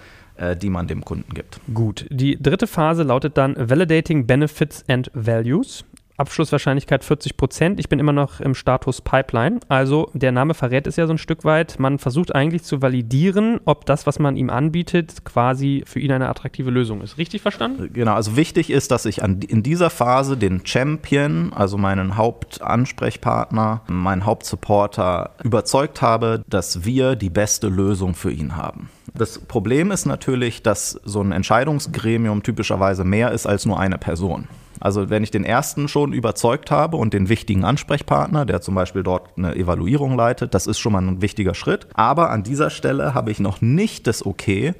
die 0.62 0.70
man 0.70 0.88
dem 0.88 1.04
Kunden 1.04 1.34
gibt. 1.34 1.60
Gut, 1.74 2.06
die 2.10 2.38
dritte 2.42 2.68
Phase 2.68 3.04
lautet 3.04 3.38
dann 3.38 3.56
Validating 3.58 4.26
Benefits 4.26 4.84
and 4.88 5.12
Values. 5.14 5.86
Abschlusswahrscheinlichkeit 6.20 7.04
40 7.04 7.38
Prozent. 7.38 7.80
Ich 7.80 7.90
bin 7.90 8.00
immer 8.00 8.12
noch 8.12 8.40
im 8.40 8.54
Status 8.54 9.02
Pipeline. 9.02 9.60
Also 9.70 10.10
der 10.14 10.32
Name 10.32 10.54
verrät 10.54 10.88
es 10.88 10.96
ja 10.96 11.08
so 11.08 11.14
ein 11.14 11.18
Stück 11.18 11.46
weit. 11.46 11.80
Man 11.80 12.00
versucht 12.00 12.36
eigentlich 12.36 12.64
zu 12.64 12.82
validieren, 12.82 13.60
ob 13.66 13.86
das, 13.86 14.06
was 14.06 14.20
man 14.20 14.36
ihm 14.36 14.50
anbietet, 14.50 15.24
quasi 15.24 15.84
für 15.86 16.00
ihn 16.00 16.12
eine 16.12 16.30
attraktive 16.30 16.70
Lösung 16.70 17.02
ist. 17.02 17.18
Richtig 17.18 17.42
verstanden? 17.42 17.90
Genau. 17.94 18.14
Also 18.14 18.36
wichtig 18.36 18.70
ist, 18.70 18.92
dass 18.92 19.06
ich 19.06 19.24
an, 19.24 19.42
in 19.42 19.64
dieser 19.64 19.90
Phase 19.90 20.38
den 20.38 20.66
Champion, 20.66 21.54
also 21.54 21.78
meinen 21.78 22.18
Hauptansprechpartner, 22.18 23.82
meinen 23.88 24.26
Hauptsupporter 24.26 25.32
überzeugt 25.44 26.02
habe, 26.02 26.44
dass 26.48 26.84
wir 26.86 27.16
die 27.16 27.30
beste 27.30 27.70
Lösung 27.70 28.14
für 28.14 28.32
ihn 28.32 28.56
haben. 28.58 28.90
Das 29.16 29.40
Problem 29.40 29.92
ist 29.92 30.06
natürlich, 30.06 30.64
dass 30.64 31.00
so 31.04 31.22
ein 31.22 31.32
Entscheidungsgremium 31.32 32.44
typischerweise 32.44 33.04
mehr 33.04 33.32
ist 33.32 33.48
als 33.48 33.66
nur 33.66 33.80
eine 33.80 33.98
Person. 33.98 34.48
Also 34.80 35.10
wenn 35.10 35.24
ich 35.24 35.32
den 35.32 35.44
ersten 35.44 35.88
schon 35.88 36.14
überzeugt 36.14 36.72
habe 36.72 36.98
und 36.98 37.14
den 37.14 37.30
wichtigen 37.30 37.64
Ansprechpartner, 37.64 38.46
der 38.46 38.62
zum 38.62 38.76
Beispiel 38.76 39.04
dort 39.04 39.38
eine 39.38 39.56
Evaluierung 39.56 40.16
leitet, 40.16 40.54
das 40.54 40.68
ist 40.68 40.80
schon 40.80 40.94
mal 40.94 41.02
ein 41.02 41.22
wichtiger 41.22 41.54
Schritt. 41.54 41.88
Aber 41.94 42.30
an 42.30 42.44
dieser 42.44 42.70
Stelle 42.70 43.14
habe 43.14 43.32
ich 43.32 43.40
noch 43.40 43.62
nicht 43.62 44.08
das 44.08 44.26
Okay 44.26 44.74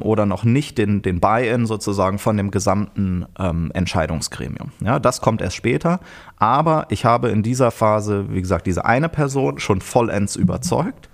oder 0.00 0.26
noch 0.26 0.44
nicht 0.44 0.78
den, 0.78 1.02
den 1.02 1.20
Buy-in 1.20 1.66
sozusagen 1.66 2.18
von 2.18 2.36
dem 2.36 2.50
gesamten 2.50 3.26
ähm, 3.38 3.70
Entscheidungsgremium. 3.74 4.72
Ja, 4.80 4.98
das 4.98 5.20
kommt 5.20 5.40
erst 5.40 5.56
später. 5.56 6.00
Aber 6.36 6.86
ich 6.90 7.04
habe 7.04 7.28
in 7.28 7.42
dieser 7.42 7.70
Phase, 7.70 8.26
wie 8.30 8.40
gesagt, 8.40 8.66
diese 8.66 8.84
eine 8.84 9.08
Person 9.08 9.60
schon 9.60 9.80
vollends 9.80 10.36
überzeugt 10.36 11.08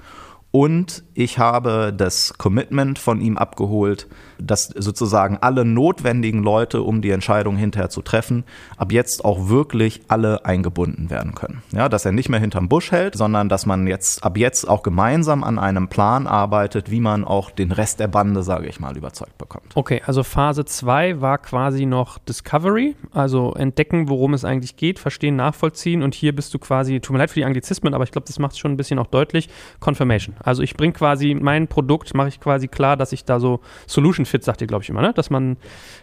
und 0.51 1.05
ich 1.15 1.39
habe 1.39 1.93
das 1.97 2.35
Commitment 2.37 2.99
von 2.99 3.21
ihm 3.21 3.39
abgeholt, 3.39 4.09
dass 4.43 4.67
sozusagen 4.67 5.39
alle 5.41 5.65
notwendigen 5.65 6.43
Leute, 6.43 6.83
um 6.83 7.03
die 7.03 7.11
Entscheidung 7.11 7.57
hinterher 7.57 7.91
zu 7.91 8.03
treffen, 8.03 8.45
ab 8.77 8.93
jetzt 8.93 9.25
auch 9.25 9.49
wirklich 9.49 10.01
alle 10.09 10.45
eingebunden 10.45 11.11
werden 11.11 11.35
können. 11.35 11.63
Ja, 11.73 11.89
dass 11.89 12.05
er 12.05 12.13
nicht 12.13 12.29
mehr 12.29 12.41
hinterm 12.41 12.69
Busch 12.69 12.93
hält, 12.93 13.17
sondern 13.17 13.49
dass 13.49 13.67
man 13.67 13.87
jetzt 13.87 14.25
ab 14.25 14.37
jetzt 14.37 14.69
auch 14.69 14.83
gemeinsam 14.83 15.45
an 15.45 15.59
einem 15.59 15.89
Plan 15.89 16.27
arbeitet, 16.27 16.91
wie 16.91 17.01
man 17.01 17.25
auch 17.25 17.51
den 17.51 17.73
Rest 17.73 18.01
der 18.01 18.09
Bande, 18.09 18.43
sage 18.43 18.69
ich 18.69 18.81
mal, 18.81 18.97
überzeugt 18.97 19.39
bekommt. 19.39 19.67
Okay, 19.75 20.03
also 20.07 20.23
Phase 20.23 20.65
2 20.65 21.21
war 21.21 21.39
quasi 21.39 21.87
noch 21.87 22.19
Discovery, 22.19 22.97
also 23.13 23.55
entdecken, 23.55 24.09
worum 24.09 24.35
es 24.35 24.45
eigentlich 24.45 24.77
geht, 24.77 24.99
verstehen, 24.99 25.37
nachvollziehen 25.37 26.03
und 26.03 26.15
hier 26.15 26.35
bist 26.35 26.55
du 26.55 26.59
quasi, 26.59 27.01
tut 27.01 27.13
mir 27.13 27.19
leid 27.19 27.31
für 27.31 27.41
die 27.41 27.45
Anglizismen, 27.45 27.95
aber 27.95 28.05
ich 28.05 28.13
glaube, 28.13 28.27
das 28.27 28.39
macht 28.39 28.53
es 28.53 28.59
schon 28.59 28.73
ein 28.73 28.77
bisschen 28.77 28.99
auch 28.99 29.07
deutlich, 29.07 29.49
Confirmation. 29.81 30.37
Also 30.43 30.63
ich 30.63 30.75
bringe 30.75 30.93
quasi 30.93 31.37
mein 31.39 31.69
Produkt, 31.69 32.15
mache 32.15 32.29
ich 32.29 32.41
quasi 32.41 32.69
klar, 32.69 32.97
dass 32.97 33.13
ich 33.13 33.25
da 33.25 33.41
so 33.41 33.61
Solution 33.87 34.27
Fit, 34.31 34.45
sagt 34.45 34.61
ihr, 34.61 34.67
glaube 34.67 34.83
ich, 34.83 34.89
immer, 34.89 35.03
ne? 35.03 35.13
dass 35.13 35.31
man 35.31 35.57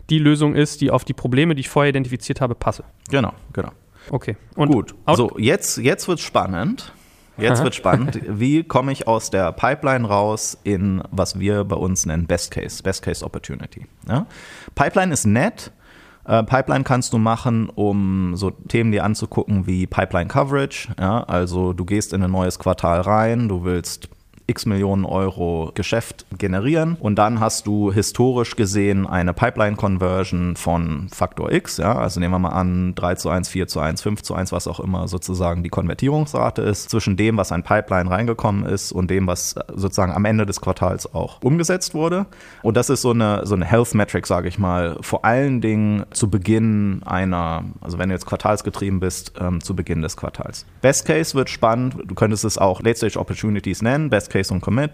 die 0.10 0.20
Lösung 0.20 0.56
ist, 0.56 0.82
die 0.82 0.92
auf 0.92 1.04
die 1.04 1.14
Probleme, 1.14 1.56
die 1.56 1.62
ich 1.62 1.70
vorher 1.70 1.90
identifiziert 1.90 2.42
habe, 2.42 2.56
passe. 2.56 2.84
Genau, 3.10 3.34
genau. 3.54 3.72
Okay. 4.10 4.38
Und 4.56 4.72
Gut, 4.72 4.96
so 5.16 5.32
jetzt, 5.38 5.78
jetzt 5.78 6.08
wird 6.08 6.20
spannend. 6.20 6.94
Jetzt 7.38 7.64
wird 7.64 7.76
spannend. 7.76 8.20
Wie 8.28 8.64
komme 8.64 8.92
ich 8.92 9.08
aus 9.08 9.30
der 9.30 9.52
Pipeline 9.52 10.08
raus 10.08 10.58
in, 10.64 11.04
was 11.12 11.40
wir 11.40 11.64
bei 11.64 11.76
uns 11.76 12.06
nennen, 12.06 12.26
Best 12.26 12.52
Case, 12.52 12.82
Best 12.82 13.04
Case 13.04 13.24
Opportunity. 13.24 13.86
Ja? 14.08 14.26
Pipeline 14.76 15.14
ist 15.14 15.26
nett. 15.26 15.72
Äh, 16.26 16.44
Pipeline 16.44 16.84
kannst 16.84 17.14
du 17.14 17.20
machen, 17.20 17.70
um 17.70 18.36
so 18.36 18.50
Themen 18.50 18.92
dir 18.92 19.04
anzugucken 19.04 19.68
wie 19.68 19.86
Pipeline 19.86 20.28
Coverage. 20.28 20.90
Ja? 21.00 21.24
Also 21.24 21.74
du 21.74 21.86
gehst 21.86 22.12
in 22.12 22.24
ein 22.24 22.32
neues 22.32 22.58
Quartal 22.60 23.02
rein, 23.02 23.48
du 23.48 23.64
willst 23.64 24.10
x 24.48 24.66
Millionen 24.66 25.06
Euro 25.06 25.72
Geschäft 25.76 26.26
generieren 26.38 26.98
und 27.00 27.16
dann 27.16 27.40
hast 27.40 27.68
du 27.68 27.92
historisch 27.92 28.56
gesehen 28.56 29.06
eine 29.06 29.34
Pipeline-Conversion 29.34 30.56
von 30.56 31.10
Faktor 31.14 31.52
X, 31.52 31.78
ja, 31.78 31.96
also 31.96 32.20
nehmen 32.20 32.34
wir 32.34 32.40
mal 32.40 32.50
an 32.50 32.96
3 32.96 33.16
zu 33.16 33.30
1, 33.30 33.50
4 33.50 33.68
zu 33.68 33.80
1, 33.80 34.02
5 34.02 34.24
zu 34.24 34.34
1, 34.34 34.52
was 34.52 34.68
auch 34.68 34.80
immer 34.80 35.08
sozusagen 35.08 35.64
die 35.64 35.70
Konvertierungsrate 35.70 36.62
ist, 36.62 36.90
zwischen 36.90 37.18
dem, 37.18 37.38
was 37.38 37.52
ein 37.52 37.64
Pipeline 37.64 38.10
reingekommen 38.10 38.66
ist 38.66 38.92
und 38.92 39.12
dem, 39.12 39.28
was 39.28 39.56
sozusagen 39.74 40.14
am 40.14 40.26
Ende 40.26 40.46
des 40.46 40.62
Quartals 40.62 41.14
auch 41.14 41.42
umgesetzt 41.44 41.94
wurde. 41.94 42.26
Und 42.64 42.78
das 42.78 42.90
ist 42.90 43.02
so 43.02 43.12
eine, 43.12 43.46
so 43.46 43.56
eine 43.56 43.66
Health 43.66 43.94
Metric, 43.94 44.26
sage 44.26 44.48
ich 44.48 44.58
mal, 44.58 44.98
vor 45.02 45.26
allen 45.26 45.62
Dingen 45.62 46.06
zu 46.12 46.30
Beginn 46.30 47.02
einer, 47.06 47.66
also 47.82 47.98
wenn 47.98 48.10
du 48.10 48.16
jetzt 48.16 48.26
quartalsgetrieben 48.26 49.00
bist, 49.00 49.34
ähm, 49.40 49.62
zu 49.62 49.76
Beginn 49.76 50.02
des 50.02 50.16
Quartals. 50.16 50.66
Best 50.82 51.06
Case 51.06 51.36
wird 51.36 51.50
spannend, 51.50 51.98
du 52.06 52.16
könntest 52.16 52.46
es 52.46 52.58
auch 52.58 52.82
Late 52.82 52.98
Stage 52.98 53.20
Opportunities 53.20 53.82
nennen, 53.82 54.10
Best 54.10 54.30
Case 54.30 54.37
Case 54.38 54.54
und 54.54 54.62
Commit, 54.62 54.92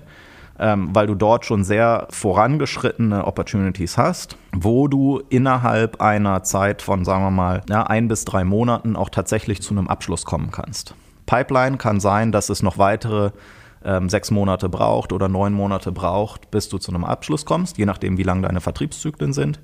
ähm, 0.59 0.89
weil 0.93 1.07
du 1.07 1.15
dort 1.15 1.45
schon 1.45 1.63
sehr 1.63 2.07
vorangeschrittene 2.09 3.25
Opportunities 3.25 3.97
hast, 3.97 4.37
wo 4.55 4.87
du 4.87 5.21
innerhalb 5.29 6.01
einer 6.01 6.43
Zeit 6.43 6.81
von, 6.81 7.03
sagen 7.03 7.23
wir 7.23 7.31
mal, 7.31 7.61
ja, 7.69 7.83
ein 7.83 8.07
bis 8.07 8.25
drei 8.25 8.43
Monaten 8.43 8.95
auch 8.95 9.09
tatsächlich 9.09 9.61
zu 9.61 9.73
einem 9.73 9.87
Abschluss 9.87 10.25
kommen 10.25 10.51
kannst. 10.51 10.95
Pipeline 11.25 11.77
kann 11.77 11.99
sein, 11.99 12.31
dass 12.31 12.49
es 12.49 12.63
noch 12.63 12.77
weitere 12.77 13.31
ähm, 13.83 14.09
sechs 14.09 14.31
Monate 14.31 14.69
braucht 14.69 15.11
oder 15.11 15.27
neun 15.27 15.53
Monate 15.53 15.91
braucht, 15.91 16.51
bis 16.51 16.69
du 16.69 16.77
zu 16.77 16.91
einem 16.93 17.03
Abschluss 17.03 17.45
kommst, 17.45 17.77
je 17.77 17.85
nachdem, 17.85 18.17
wie 18.17 18.23
lang 18.23 18.41
deine 18.41 18.61
Vertriebszyklen 18.61 19.33
sind. 19.33 19.59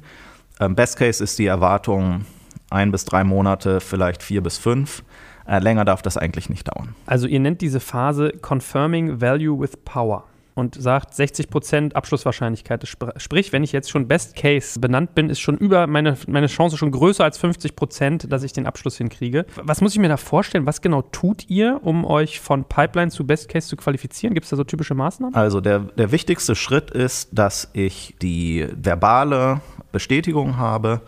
Ähm, 0.60 0.76
Best 0.76 0.98
Case 0.98 1.24
ist 1.24 1.40
die 1.40 1.46
Erwartung 1.46 2.26
ein 2.70 2.92
bis 2.92 3.06
drei 3.06 3.24
Monate, 3.24 3.80
vielleicht 3.80 4.24
vier 4.24 4.42
bis 4.42 4.58
fünf. 4.58 5.04
Äh, 5.48 5.60
länger 5.60 5.86
darf 5.86 6.02
das 6.02 6.18
eigentlich 6.18 6.50
nicht 6.50 6.68
dauern. 6.68 6.96
Also 7.06 7.28
ihr 7.28 7.40
nennt 7.40 7.62
diese 7.62 7.80
Phase 7.80 8.32
Confirming 8.42 9.20
Value 9.20 9.60
with 9.60 9.78
Power 9.84 10.26
und 10.60 10.76
sagt 10.76 11.14
60% 11.14 11.94
Abschlusswahrscheinlichkeit. 11.94 12.86
Sprich, 13.18 13.54
wenn 13.54 13.64
ich 13.64 13.72
jetzt 13.72 13.90
schon 13.90 14.08
Best 14.08 14.36
Case 14.36 14.80
benannt 14.80 15.16
bin, 15.16 15.30
ist 15.30 15.40
schon 15.40 15.58
über 15.58 15.88
meine, 15.88 16.18
meine 16.28 16.48
Chance 16.48 16.78
schon 16.78 16.92
größer 16.92 17.24
als 17.24 17.42
50%, 17.42 18.28
dass 18.28 18.44
ich 18.44 18.54
den 18.54 18.68
Abschluss 18.68 18.98
hinkriege. 18.98 19.46
Was 19.64 19.82
muss 19.82 19.94
ich 19.94 20.00
mir 20.00 20.10
da 20.10 20.18
vorstellen? 20.18 20.66
Was 20.66 20.82
genau 20.82 21.02
tut 21.02 21.50
ihr, 21.50 21.80
um 21.82 22.06
euch 22.06 22.40
von 22.40 22.66
Pipeline 22.66 23.10
zu 23.10 23.26
Best 23.26 23.50
Case 23.50 23.68
zu 23.68 23.78
qualifizieren? 23.78 24.34
Gibt 24.34 24.44
es 24.44 24.50
da 24.50 24.58
so 24.58 24.64
typische 24.64 24.94
Maßnahmen? 24.94 25.34
Also 25.34 25.62
der, 25.62 25.80
der 25.80 26.12
wichtigste 26.12 26.56
Schritt 26.56 26.92
ist, 26.92 27.30
dass 27.32 27.70
ich 27.74 28.16
die 28.22 28.68
verbale 28.76 29.62
Bestätigung 29.92 30.58
habe, 30.58 31.02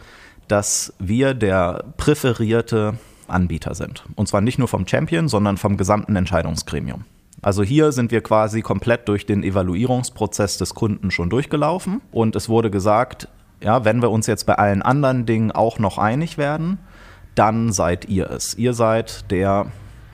dass 0.51 0.93
wir 1.00 1.34
der 1.34 1.86
präferierte 1.96 2.96
Anbieter 3.27 3.74
sind. 3.74 4.03
Und 4.15 4.27
zwar 4.27 4.41
nicht 4.41 4.60
nur 4.60 4.67
vom 4.67 4.86
Champion, 4.86 5.29
sondern 5.29 5.55
vom 5.55 5.77
gesamten 5.77 6.15
Entscheidungsgremium. 6.17 7.05
Also 7.41 7.63
hier 7.63 7.91
sind 7.91 8.12
wir 8.12 8.22
quasi 8.22 8.62
komplett 8.62 9.08
durch 9.08 9.25
den 9.25 9.43
Evaluierungsprozess 9.43 10.58
des 10.58 10.75
Kunden 10.75 11.10
schon 11.10 11.29
durchgelaufen 11.29 12.01
und 12.12 12.36
es 12.36 12.50
wurde 12.50 12.70
gesagt, 12.70 13.29
ja, 13.63 13.86
wenn 13.86 14.01
wir 14.01 14.12
uns 14.12 14.27
jetzt 14.27 14.46
bei 14.46 14.55
allen 14.55 14.81
anderen 14.81 15.25
Dingen 15.25 15.51
auch 15.51 15.79
noch 15.79 15.98
einig 15.98 16.38
werden, 16.38 16.79
dann 17.34 17.72
seid 17.72 18.10
ihr 18.10 18.29
es. 18.29 18.53
Ihr 18.55 18.74
seid 18.74 19.31
der 19.31 19.72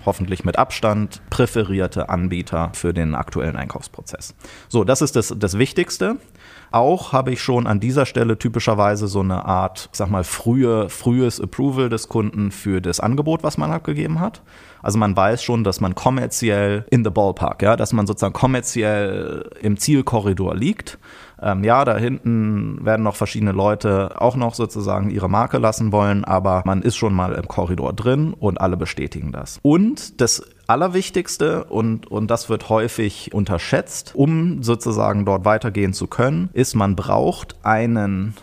hoffentlich 0.07 0.43
mit 0.43 0.57
Abstand 0.57 1.21
präferierte 1.29 2.09
Anbieter 2.09 2.71
für 2.73 2.93
den 2.93 3.13
aktuellen 3.13 3.55
Einkaufsprozess. 3.55 4.33
So, 4.69 4.83
das 4.83 5.03
ist 5.03 5.15
das, 5.15 5.35
das 5.37 5.59
Wichtigste. 5.59 6.17
Auch 6.71 7.13
habe 7.13 7.31
ich 7.31 7.41
schon 7.41 7.67
an 7.67 7.79
dieser 7.79 8.05
Stelle 8.05 8.39
typischerweise 8.39 9.07
so 9.07 9.19
eine 9.19 9.45
Art, 9.45 9.89
ich 9.91 9.97
sag 9.97 10.09
mal, 10.09 10.23
frühe, 10.23 10.89
frühes 10.89 11.39
Approval 11.39 11.89
des 11.89 12.07
Kunden 12.07 12.51
für 12.51 12.81
das 12.81 12.99
Angebot, 12.99 13.43
was 13.43 13.57
man 13.57 13.71
abgegeben 13.71 14.19
hat. 14.19 14.41
Also 14.81 14.97
man 14.97 15.15
weiß 15.15 15.43
schon, 15.43 15.63
dass 15.63 15.81
man 15.81 15.95
kommerziell 15.95 16.85
in 16.89 17.03
the 17.03 17.09
ballpark, 17.09 17.61
ja, 17.61 17.75
dass 17.75 17.93
man 17.93 18.07
sozusagen 18.07 18.33
kommerziell 18.33 19.49
im 19.61 19.77
Zielkorridor 19.77 20.55
liegt. 20.55 20.97
Ähm, 21.41 21.63
ja, 21.63 21.85
da 21.85 21.97
hinten 21.97 22.83
werden 22.83 23.03
noch 23.03 23.15
verschiedene 23.15 23.51
Leute 23.51 24.19
auch 24.19 24.35
noch 24.35 24.55
sozusagen 24.55 25.09
ihre 25.09 25.29
Marke 25.29 25.59
lassen 25.59 25.91
wollen, 25.91 26.25
aber 26.25 26.63
man 26.65 26.81
ist 26.81 26.95
schon 26.95 27.13
mal 27.13 27.33
im 27.33 27.47
Korridor 27.47 27.93
drin 27.93 28.33
und 28.33 28.59
alle 28.59 28.75
bestätigen 28.75 29.31
das. 29.31 29.59
Und 29.61 30.19
das 30.19 30.43
Allerwichtigste, 30.65 31.65
und, 31.65 32.07
und 32.07 32.31
das 32.31 32.49
wird 32.49 32.69
häufig 32.69 33.33
unterschätzt, 33.33 34.11
um 34.15 34.63
sozusagen 34.63 35.25
dort 35.25 35.45
weitergehen 35.45 35.93
zu 35.93 36.07
können, 36.07 36.49
ist, 36.53 36.75
man 36.75 36.95
braucht 36.95 37.55
einen 37.63 38.33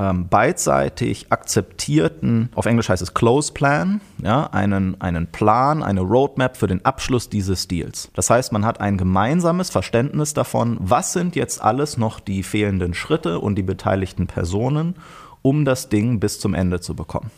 ähm, 0.00 0.28
beidseitig 0.28 1.26
akzeptierten, 1.30 2.48
auf 2.54 2.64
Englisch 2.64 2.88
heißt 2.88 3.02
es 3.02 3.12
Close 3.12 3.52
Plan, 3.52 4.00
ja, 4.22 4.46
einen, 4.46 4.98
einen 5.00 5.26
Plan, 5.26 5.82
eine 5.82 6.00
Roadmap 6.00 6.56
für 6.56 6.66
den 6.66 6.84
Abschluss 6.84 7.28
dieses 7.28 7.68
Deals. 7.68 8.10
Das 8.14 8.30
heißt, 8.30 8.50
man 8.52 8.64
hat 8.64 8.80
ein 8.80 8.96
gemeinsames 8.96 9.68
Verständnis 9.68 10.32
davon, 10.32 10.78
was 10.80 11.12
sind 11.12 11.36
jetzt 11.36 11.62
alles 11.62 11.98
noch 11.98 12.18
die 12.18 12.42
fehlenden 12.42 12.94
Schritte 12.94 13.40
und 13.40 13.56
die 13.56 13.62
beteiligten 13.62 14.26
Personen, 14.26 14.94
um 15.42 15.66
das 15.66 15.90
Ding 15.90 16.18
bis 16.18 16.40
zum 16.40 16.54
Ende 16.54 16.80
zu 16.80 16.94
bekommen. 16.94 17.30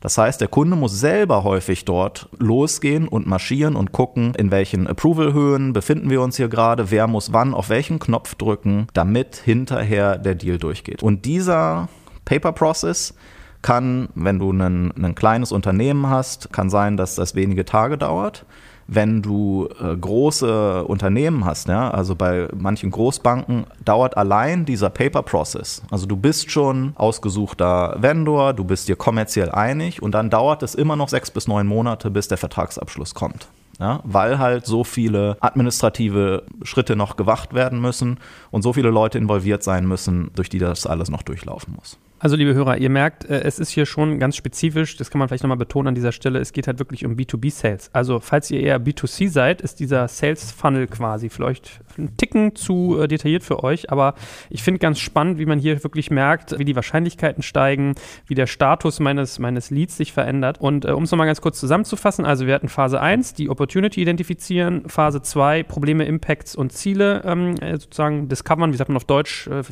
Das 0.00 0.18
heißt, 0.18 0.40
der 0.40 0.48
Kunde 0.48 0.76
muss 0.76 1.00
selber 1.00 1.44
häufig 1.44 1.84
dort 1.84 2.28
losgehen 2.38 3.08
und 3.08 3.26
marschieren 3.26 3.74
und 3.74 3.90
gucken, 3.92 4.34
in 4.34 4.50
welchen 4.50 4.86
Approval-Höhen 4.86 5.72
befinden 5.72 6.10
wir 6.10 6.20
uns 6.20 6.36
hier 6.36 6.48
gerade, 6.48 6.90
wer 6.90 7.06
muss 7.06 7.32
wann 7.32 7.54
auf 7.54 7.70
welchen 7.70 7.98
Knopf 7.98 8.34
drücken, 8.34 8.86
damit 8.92 9.36
hinterher 9.36 10.18
der 10.18 10.34
Deal 10.34 10.58
durchgeht. 10.58 11.02
Und 11.02 11.24
dieser 11.24 11.88
Paper 12.24 12.52
Process 12.52 13.14
kann, 13.62 14.08
wenn 14.14 14.38
du 14.38 14.52
ein, 14.52 14.92
ein 14.96 15.14
kleines 15.14 15.52
Unternehmen 15.52 16.08
hast, 16.08 16.52
kann 16.52 16.68
sein, 16.68 16.96
dass 16.96 17.14
das 17.14 17.34
wenige 17.34 17.64
Tage 17.64 17.96
dauert 17.96 18.44
wenn 18.86 19.22
du 19.22 19.68
äh, 19.80 19.96
große 19.96 20.84
Unternehmen 20.84 21.44
hast, 21.44 21.68
ja, 21.68 21.90
also 21.90 22.14
bei 22.14 22.48
manchen 22.56 22.90
Großbanken 22.90 23.66
dauert 23.84 24.16
allein 24.16 24.64
dieser 24.64 24.90
Paper 24.90 25.22
Process. 25.22 25.82
Also 25.90 26.06
du 26.06 26.16
bist 26.16 26.50
schon 26.50 26.92
ausgesuchter 26.96 27.96
Vendor, 27.98 28.52
du 28.52 28.64
bist 28.64 28.88
dir 28.88 28.96
kommerziell 28.96 29.50
einig 29.50 30.02
und 30.02 30.12
dann 30.12 30.30
dauert 30.30 30.62
es 30.62 30.74
immer 30.74 30.96
noch 30.96 31.08
sechs 31.08 31.30
bis 31.30 31.48
neun 31.48 31.66
Monate, 31.66 32.10
bis 32.10 32.28
der 32.28 32.38
Vertragsabschluss 32.38 33.14
kommt. 33.14 33.48
Ja, 33.80 33.98
weil 34.04 34.38
halt 34.38 34.66
so 34.66 34.84
viele 34.84 35.36
administrative 35.40 36.44
Schritte 36.62 36.94
noch 36.94 37.16
gewacht 37.16 37.54
werden 37.54 37.80
müssen 37.80 38.18
und 38.52 38.62
so 38.62 38.72
viele 38.72 38.90
Leute 38.90 39.18
involviert 39.18 39.64
sein 39.64 39.88
müssen, 39.88 40.30
durch 40.36 40.48
die 40.48 40.60
das 40.60 40.86
alles 40.86 41.10
noch 41.10 41.22
durchlaufen 41.22 41.74
muss. 41.74 41.98
Also, 42.24 42.36
liebe 42.36 42.54
Hörer, 42.54 42.78
ihr 42.78 42.88
merkt, 42.88 43.26
äh, 43.26 43.42
es 43.42 43.58
ist 43.58 43.68
hier 43.68 43.84
schon 43.84 44.18
ganz 44.18 44.34
spezifisch, 44.34 44.96
das 44.96 45.10
kann 45.10 45.18
man 45.18 45.28
vielleicht 45.28 45.42
nochmal 45.42 45.58
betonen 45.58 45.88
an 45.88 45.94
dieser 45.94 46.10
Stelle, 46.10 46.38
es 46.38 46.54
geht 46.54 46.66
halt 46.66 46.78
wirklich 46.78 47.04
um 47.04 47.16
B2B-Sales. 47.16 47.90
Also, 47.92 48.18
falls 48.18 48.50
ihr 48.50 48.60
eher 48.60 48.80
B2C 48.80 49.28
seid, 49.28 49.60
ist 49.60 49.78
dieser 49.78 50.08
Sales-Funnel 50.08 50.86
quasi 50.86 51.28
vielleicht 51.28 51.82
ein 51.98 52.16
Ticken 52.16 52.56
zu 52.56 52.98
äh, 52.98 53.08
detailliert 53.08 53.44
für 53.44 53.62
euch, 53.62 53.92
aber 53.92 54.14
ich 54.48 54.62
finde 54.62 54.78
ganz 54.78 55.00
spannend, 55.00 55.38
wie 55.38 55.44
man 55.44 55.58
hier 55.58 55.84
wirklich 55.84 56.10
merkt, 56.10 56.58
wie 56.58 56.64
die 56.64 56.74
Wahrscheinlichkeiten 56.74 57.42
steigen, 57.42 57.94
wie 58.26 58.34
der 58.34 58.46
Status 58.46 59.00
meines, 59.00 59.38
meines 59.38 59.68
Leads 59.68 59.98
sich 59.98 60.14
verändert. 60.14 60.58
Und 60.58 60.86
äh, 60.86 60.92
um 60.92 61.02
es 61.02 61.10
nochmal 61.10 61.26
ganz 61.26 61.42
kurz 61.42 61.60
zusammenzufassen, 61.60 62.24
also 62.24 62.46
wir 62.46 62.54
hatten 62.54 62.70
Phase 62.70 63.02
1, 63.02 63.34
die 63.34 63.50
Opportunity 63.50 64.00
identifizieren, 64.00 64.88
Phase 64.88 65.20
2, 65.20 65.62
Probleme, 65.64 66.06
Impacts 66.06 66.56
und 66.56 66.72
Ziele 66.72 67.20
ähm, 67.26 67.56
äh, 67.60 67.72
sozusagen 67.72 68.30
discovern, 68.30 68.72
wie 68.72 68.78
sagt 68.78 68.88
man 68.88 68.96
auf 68.96 69.04
Deutsch, 69.04 69.46
äh, 69.48 69.62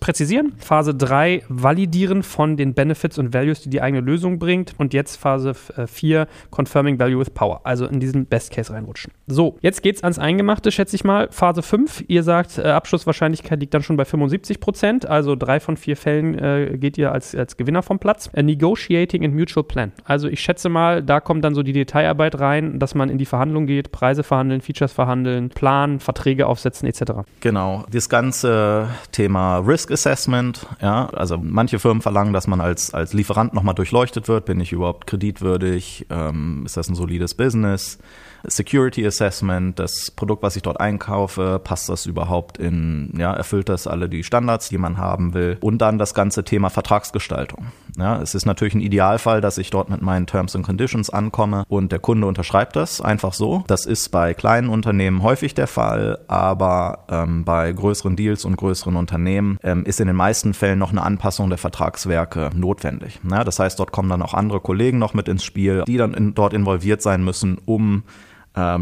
präzisieren. 0.00 0.54
Phase 0.56 0.94
3, 0.94 1.49
Validieren 1.50 2.22
von 2.22 2.56
den 2.56 2.74
Benefits 2.74 3.18
und 3.18 3.34
Values, 3.34 3.60
die 3.60 3.70
die 3.70 3.82
eigene 3.82 4.00
Lösung 4.00 4.38
bringt. 4.38 4.74
Und 4.78 4.94
jetzt 4.94 5.16
Phase 5.16 5.54
4, 5.54 6.20
äh, 6.22 6.26
Confirming 6.50 6.98
Value 6.98 7.18
with 7.18 7.30
Power. 7.30 7.60
Also 7.64 7.86
in 7.86 7.98
diesen 7.98 8.26
Best 8.26 8.52
Case 8.52 8.72
reinrutschen. 8.72 9.12
So, 9.26 9.58
jetzt 9.60 9.82
geht's 9.82 10.02
ans 10.02 10.18
Eingemachte, 10.18 10.70
schätze 10.70 10.94
ich 10.94 11.02
mal. 11.02 11.28
Phase 11.30 11.62
5, 11.62 12.04
ihr 12.06 12.22
sagt, 12.22 12.58
äh, 12.58 12.62
Abschlusswahrscheinlichkeit 12.62 13.58
liegt 13.58 13.74
dann 13.74 13.82
schon 13.82 13.96
bei 13.96 14.04
75 14.04 14.60
Prozent. 14.60 15.06
Also 15.06 15.34
drei 15.34 15.58
von 15.58 15.76
vier 15.76 15.96
Fällen 15.96 16.38
äh, 16.38 16.78
geht 16.78 16.96
ihr 16.96 17.10
als, 17.10 17.34
als 17.34 17.56
Gewinner 17.56 17.82
vom 17.82 17.98
Platz. 17.98 18.30
Äh, 18.32 18.44
negotiating 18.44 19.24
and 19.24 19.34
Mutual 19.34 19.64
Plan. 19.64 19.92
Also 20.04 20.28
ich 20.28 20.40
schätze 20.40 20.68
mal, 20.68 21.02
da 21.02 21.18
kommt 21.18 21.44
dann 21.44 21.56
so 21.56 21.64
die 21.64 21.72
Detailarbeit 21.72 22.38
rein, 22.38 22.78
dass 22.78 22.94
man 22.94 23.08
in 23.10 23.18
die 23.18 23.26
Verhandlung 23.26 23.66
geht, 23.66 23.90
Preise 23.90 24.22
verhandeln, 24.22 24.60
Features 24.60 24.92
verhandeln, 24.92 25.48
planen, 25.48 25.98
Verträge 25.98 26.46
aufsetzen 26.46 26.88
etc. 26.88 27.24
Genau. 27.40 27.84
Das 27.90 28.08
ganze 28.08 28.88
Thema 29.10 29.58
Risk 29.58 29.90
Assessment, 29.90 30.66
ja, 30.80 31.06
also 31.06 31.39
manche 31.42 31.78
Firmen 31.78 32.02
verlangen, 32.02 32.32
dass 32.32 32.46
man 32.46 32.60
als, 32.60 32.94
als 32.94 33.12
Lieferant 33.12 33.54
nochmal 33.54 33.74
durchleuchtet 33.74 34.28
wird. 34.28 34.44
Bin 34.44 34.60
ich 34.60 34.72
überhaupt 34.72 35.06
kreditwürdig? 35.06 36.06
Ähm, 36.10 36.62
ist 36.66 36.76
das 36.76 36.88
ein 36.88 36.94
solides 36.94 37.34
Business? 37.34 37.98
Security 38.44 39.06
Assessment, 39.06 39.78
das 39.78 40.10
Produkt, 40.10 40.42
was 40.42 40.56
ich 40.56 40.62
dort 40.62 40.80
einkaufe, 40.80 41.60
passt 41.62 41.88
das 41.88 42.06
überhaupt 42.06 42.58
in, 42.58 43.12
ja, 43.16 43.32
erfüllt 43.32 43.68
das 43.68 43.86
alle 43.86 44.08
die 44.08 44.24
Standards, 44.24 44.68
die 44.68 44.78
man 44.78 44.98
haben 44.98 45.34
will? 45.34 45.58
Und 45.60 45.78
dann 45.78 45.98
das 45.98 46.14
ganze 46.14 46.44
Thema 46.44 46.70
Vertragsgestaltung. 46.70 47.66
Ja, 47.96 48.20
es 48.20 48.34
ist 48.34 48.46
natürlich 48.46 48.74
ein 48.74 48.80
Idealfall, 48.80 49.40
dass 49.40 49.58
ich 49.58 49.70
dort 49.70 49.90
mit 49.90 50.02
meinen 50.02 50.26
Terms 50.26 50.54
and 50.56 50.64
Conditions 50.64 51.10
ankomme 51.10 51.64
und 51.68 51.92
der 51.92 51.98
Kunde 51.98 52.26
unterschreibt 52.26 52.76
das 52.76 53.00
einfach 53.00 53.32
so. 53.32 53.64
Das 53.66 53.86
ist 53.86 54.10
bei 54.10 54.34
kleinen 54.34 54.68
Unternehmen 54.68 55.22
häufig 55.22 55.54
der 55.54 55.66
Fall, 55.66 56.18
aber 56.28 57.04
ähm, 57.08 57.44
bei 57.44 57.72
größeren 57.72 58.16
Deals 58.16 58.44
und 58.44 58.56
größeren 58.56 58.96
Unternehmen 58.96 59.58
ähm, 59.62 59.84
ist 59.84 60.00
in 60.00 60.06
den 60.06 60.16
meisten 60.16 60.54
Fällen 60.54 60.78
noch 60.78 60.90
eine 60.90 61.02
Anpassung 61.02 61.48
der 61.48 61.58
Vertragswerke 61.58 62.50
notwendig. 62.54 63.20
Ja, 63.28 63.44
das 63.44 63.58
heißt, 63.58 63.78
dort 63.78 63.92
kommen 63.92 64.08
dann 64.08 64.22
auch 64.22 64.34
andere 64.34 64.60
Kollegen 64.60 64.98
noch 64.98 65.14
mit 65.14 65.28
ins 65.28 65.44
Spiel, 65.44 65.84
die 65.86 65.96
dann 65.96 66.14
in, 66.14 66.34
dort 66.34 66.54
involviert 66.54 67.02
sein 67.02 67.24
müssen, 67.24 67.58
um 67.64 68.04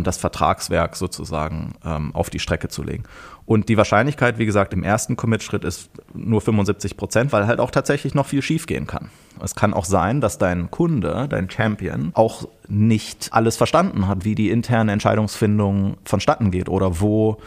das 0.02 0.16
Vertragswerk 0.18 0.96
sozusagen 0.96 1.74
ähm, 1.84 2.14
auf 2.14 2.30
die 2.30 2.38
Strecke 2.38 2.68
zu 2.68 2.82
legen. 2.82 3.04
Und 3.46 3.68
die 3.70 3.78
Wahrscheinlichkeit, 3.78 4.38
wie 4.38 4.44
gesagt, 4.44 4.74
im 4.74 4.82
ersten 4.82 5.16
Commit-Schritt 5.16 5.64
ist 5.64 5.90
nur 6.12 6.40
75 6.40 6.96
Prozent, 6.96 7.32
weil 7.32 7.46
halt 7.46 7.60
auch 7.60 7.70
tatsächlich 7.70 8.14
noch 8.14 8.26
viel 8.26 8.42
schiefgehen 8.42 8.86
kann. 8.86 9.10
Es 9.42 9.54
kann 9.54 9.72
auch 9.72 9.86
sein, 9.86 10.20
dass 10.20 10.36
dein 10.36 10.70
Kunde, 10.70 11.26
dein 11.30 11.48
Champion, 11.48 12.10
auch 12.14 12.46
nicht 12.68 13.30
alles 13.32 13.56
verstanden 13.56 14.06
hat, 14.06 14.24
wie 14.24 14.34
die 14.34 14.50
interne 14.50 14.92
Entscheidungsfindung 14.92 15.96
vonstatten 16.04 16.50
geht 16.50 16.68
oder 16.68 17.00
wo 17.00 17.38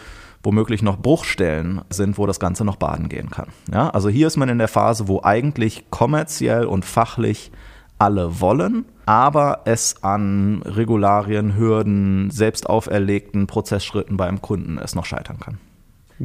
womöglich 0.43 0.81
noch 0.81 0.97
Bruchstellen 0.97 1.81
sind, 1.91 2.17
wo 2.17 2.25
das 2.25 2.39
Ganze 2.39 2.65
noch 2.65 2.77
baden 2.77 3.09
gehen 3.09 3.29
kann. 3.29 3.50
Ja, 3.71 3.89
also 3.89 4.09
hier 4.09 4.25
ist 4.25 4.38
man 4.38 4.50
in 4.50 4.57
der 4.57 4.67
Phase, 4.67 5.07
wo 5.07 5.21
eigentlich 5.23 5.85
kommerziell 5.91 6.65
und 6.65 6.83
fachlich 6.83 7.51
alle 8.01 8.41
wollen, 8.41 8.86
aber 9.05 9.62
es 9.65 10.03
an 10.03 10.63
Regularien, 10.65 11.55
Hürden, 11.55 12.31
selbst 12.31 12.67
auferlegten 12.67 13.46
Prozessschritten 13.46 14.17
beim 14.17 14.41
Kunden 14.41 14.79
es 14.79 14.96
noch 14.96 15.05
scheitern 15.05 15.39
kann. 15.39 15.60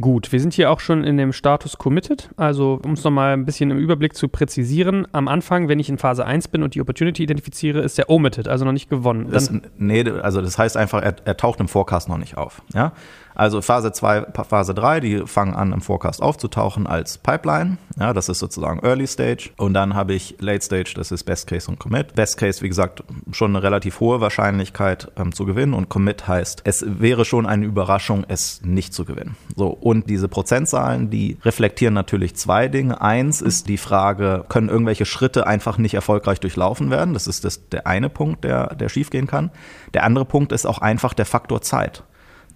Gut, 0.00 0.32
wir 0.32 0.40
sind 0.40 0.54
hier 0.54 0.70
auch 0.70 0.80
schon 0.80 1.04
in 1.04 1.16
dem 1.16 1.32
Status 1.32 1.78
committed. 1.78 2.30
Also, 2.36 2.80
um 2.84 2.92
es 2.92 3.04
nochmal 3.04 3.32
ein 3.32 3.44
bisschen 3.44 3.70
im 3.70 3.78
Überblick 3.78 4.14
zu 4.14 4.28
präzisieren, 4.28 5.06
am 5.12 5.28
Anfang, 5.28 5.68
wenn 5.68 5.78
ich 5.78 5.88
in 5.88 5.96
Phase 5.96 6.24
1 6.24 6.48
bin 6.48 6.62
und 6.62 6.74
die 6.74 6.80
Opportunity 6.80 7.22
identifiziere, 7.22 7.80
ist 7.80 7.96
der 7.96 8.10
omitted, 8.10 8.48
also 8.48 8.64
noch 8.64 8.72
nicht 8.72 8.90
gewonnen. 8.90 9.28
Das, 9.30 9.50
nee, 9.78 10.02
also 10.22 10.40
das 10.40 10.58
heißt 10.58 10.76
einfach, 10.76 11.02
er, 11.02 11.16
er 11.24 11.36
taucht 11.36 11.60
im 11.60 11.68
Forecast 11.68 12.08
noch 12.08 12.18
nicht 12.18 12.36
auf. 12.36 12.62
Ja? 12.74 12.92
Also 13.36 13.60
Phase 13.60 13.92
2, 13.92 14.28
Phase 14.48 14.74
3, 14.74 15.00
die 15.00 15.26
fangen 15.26 15.54
an 15.54 15.72
im 15.72 15.82
Forecast 15.82 16.22
aufzutauchen 16.22 16.86
als 16.86 17.18
Pipeline. 17.18 17.76
Ja, 17.98 18.14
das 18.14 18.30
ist 18.30 18.38
sozusagen 18.38 18.80
Early 18.80 19.06
Stage. 19.06 19.50
Und 19.58 19.74
dann 19.74 19.94
habe 19.94 20.14
ich 20.14 20.36
Late 20.40 20.64
Stage, 20.64 20.92
das 20.96 21.12
ist 21.12 21.24
Best 21.24 21.46
Case 21.46 21.70
und 21.70 21.78
Commit. 21.78 22.14
Best 22.14 22.38
Case, 22.38 22.62
wie 22.62 22.68
gesagt, 22.68 23.04
schon 23.32 23.54
eine 23.54 23.62
relativ 23.62 24.00
hohe 24.00 24.22
Wahrscheinlichkeit 24.22 25.12
ähm, 25.16 25.34
zu 25.34 25.44
gewinnen. 25.44 25.74
Und 25.74 25.90
Commit 25.90 26.26
heißt, 26.26 26.62
es 26.64 26.84
wäre 26.86 27.26
schon 27.26 27.46
eine 27.46 27.66
Überraschung, 27.66 28.24
es 28.26 28.62
nicht 28.64 28.94
zu 28.94 29.04
gewinnen. 29.04 29.36
So, 29.54 29.68
und 29.68 30.08
diese 30.08 30.28
Prozentzahlen, 30.28 31.10
die 31.10 31.36
reflektieren 31.44 31.94
natürlich 31.94 32.36
zwei 32.36 32.68
Dinge. 32.68 33.02
Eins 33.02 33.42
ist 33.42 33.68
die 33.68 33.78
Frage, 33.78 34.46
können 34.48 34.70
irgendwelche 34.70 35.04
Schritte 35.04 35.46
einfach 35.46 35.76
nicht 35.76 35.94
erfolgreich 35.94 36.40
durchlaufen 36.40 36.90
werden? 36.90 37.12
Das 37.12 37.26
ist 37.26 37.44
das, 37.44 37.68
der 37.68 37.86
eine 37.86 38.08
Punkt, 38.08 38.44
der, 38.44 38.74
der 38.74 38.88
schiefgehen 38.88 39.26
kann. 39.26 39.50
Der 39.92 40.04
andere 40.04 40.24
Punkt 40.24 40.52
ist 40.52 40.66
auch 40.66 40.78
einfach 40.78 41.12
der 41.12 41.26
Faktor 41.26 41.60
Zeit. 41.60 42.02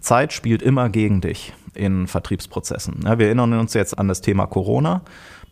Zeit 0.00 0.32
spielt 0.32 0.62
immer 0.62 0.88
gegen 0.88 1.20
dich 1.20 1.52
in 1.74 2.06
Vertriebsprozessen. 2.06 3.00
Ja, 3.04 3.18
wir 3.18 3.26
erinnern 3.26 3.52
uns 3.54 3.74
jetzt 3.74 3.98
an 3.98 4.08
das 4.08 4.20
Thema 4.20 4.46
Corona. 4.46 5.02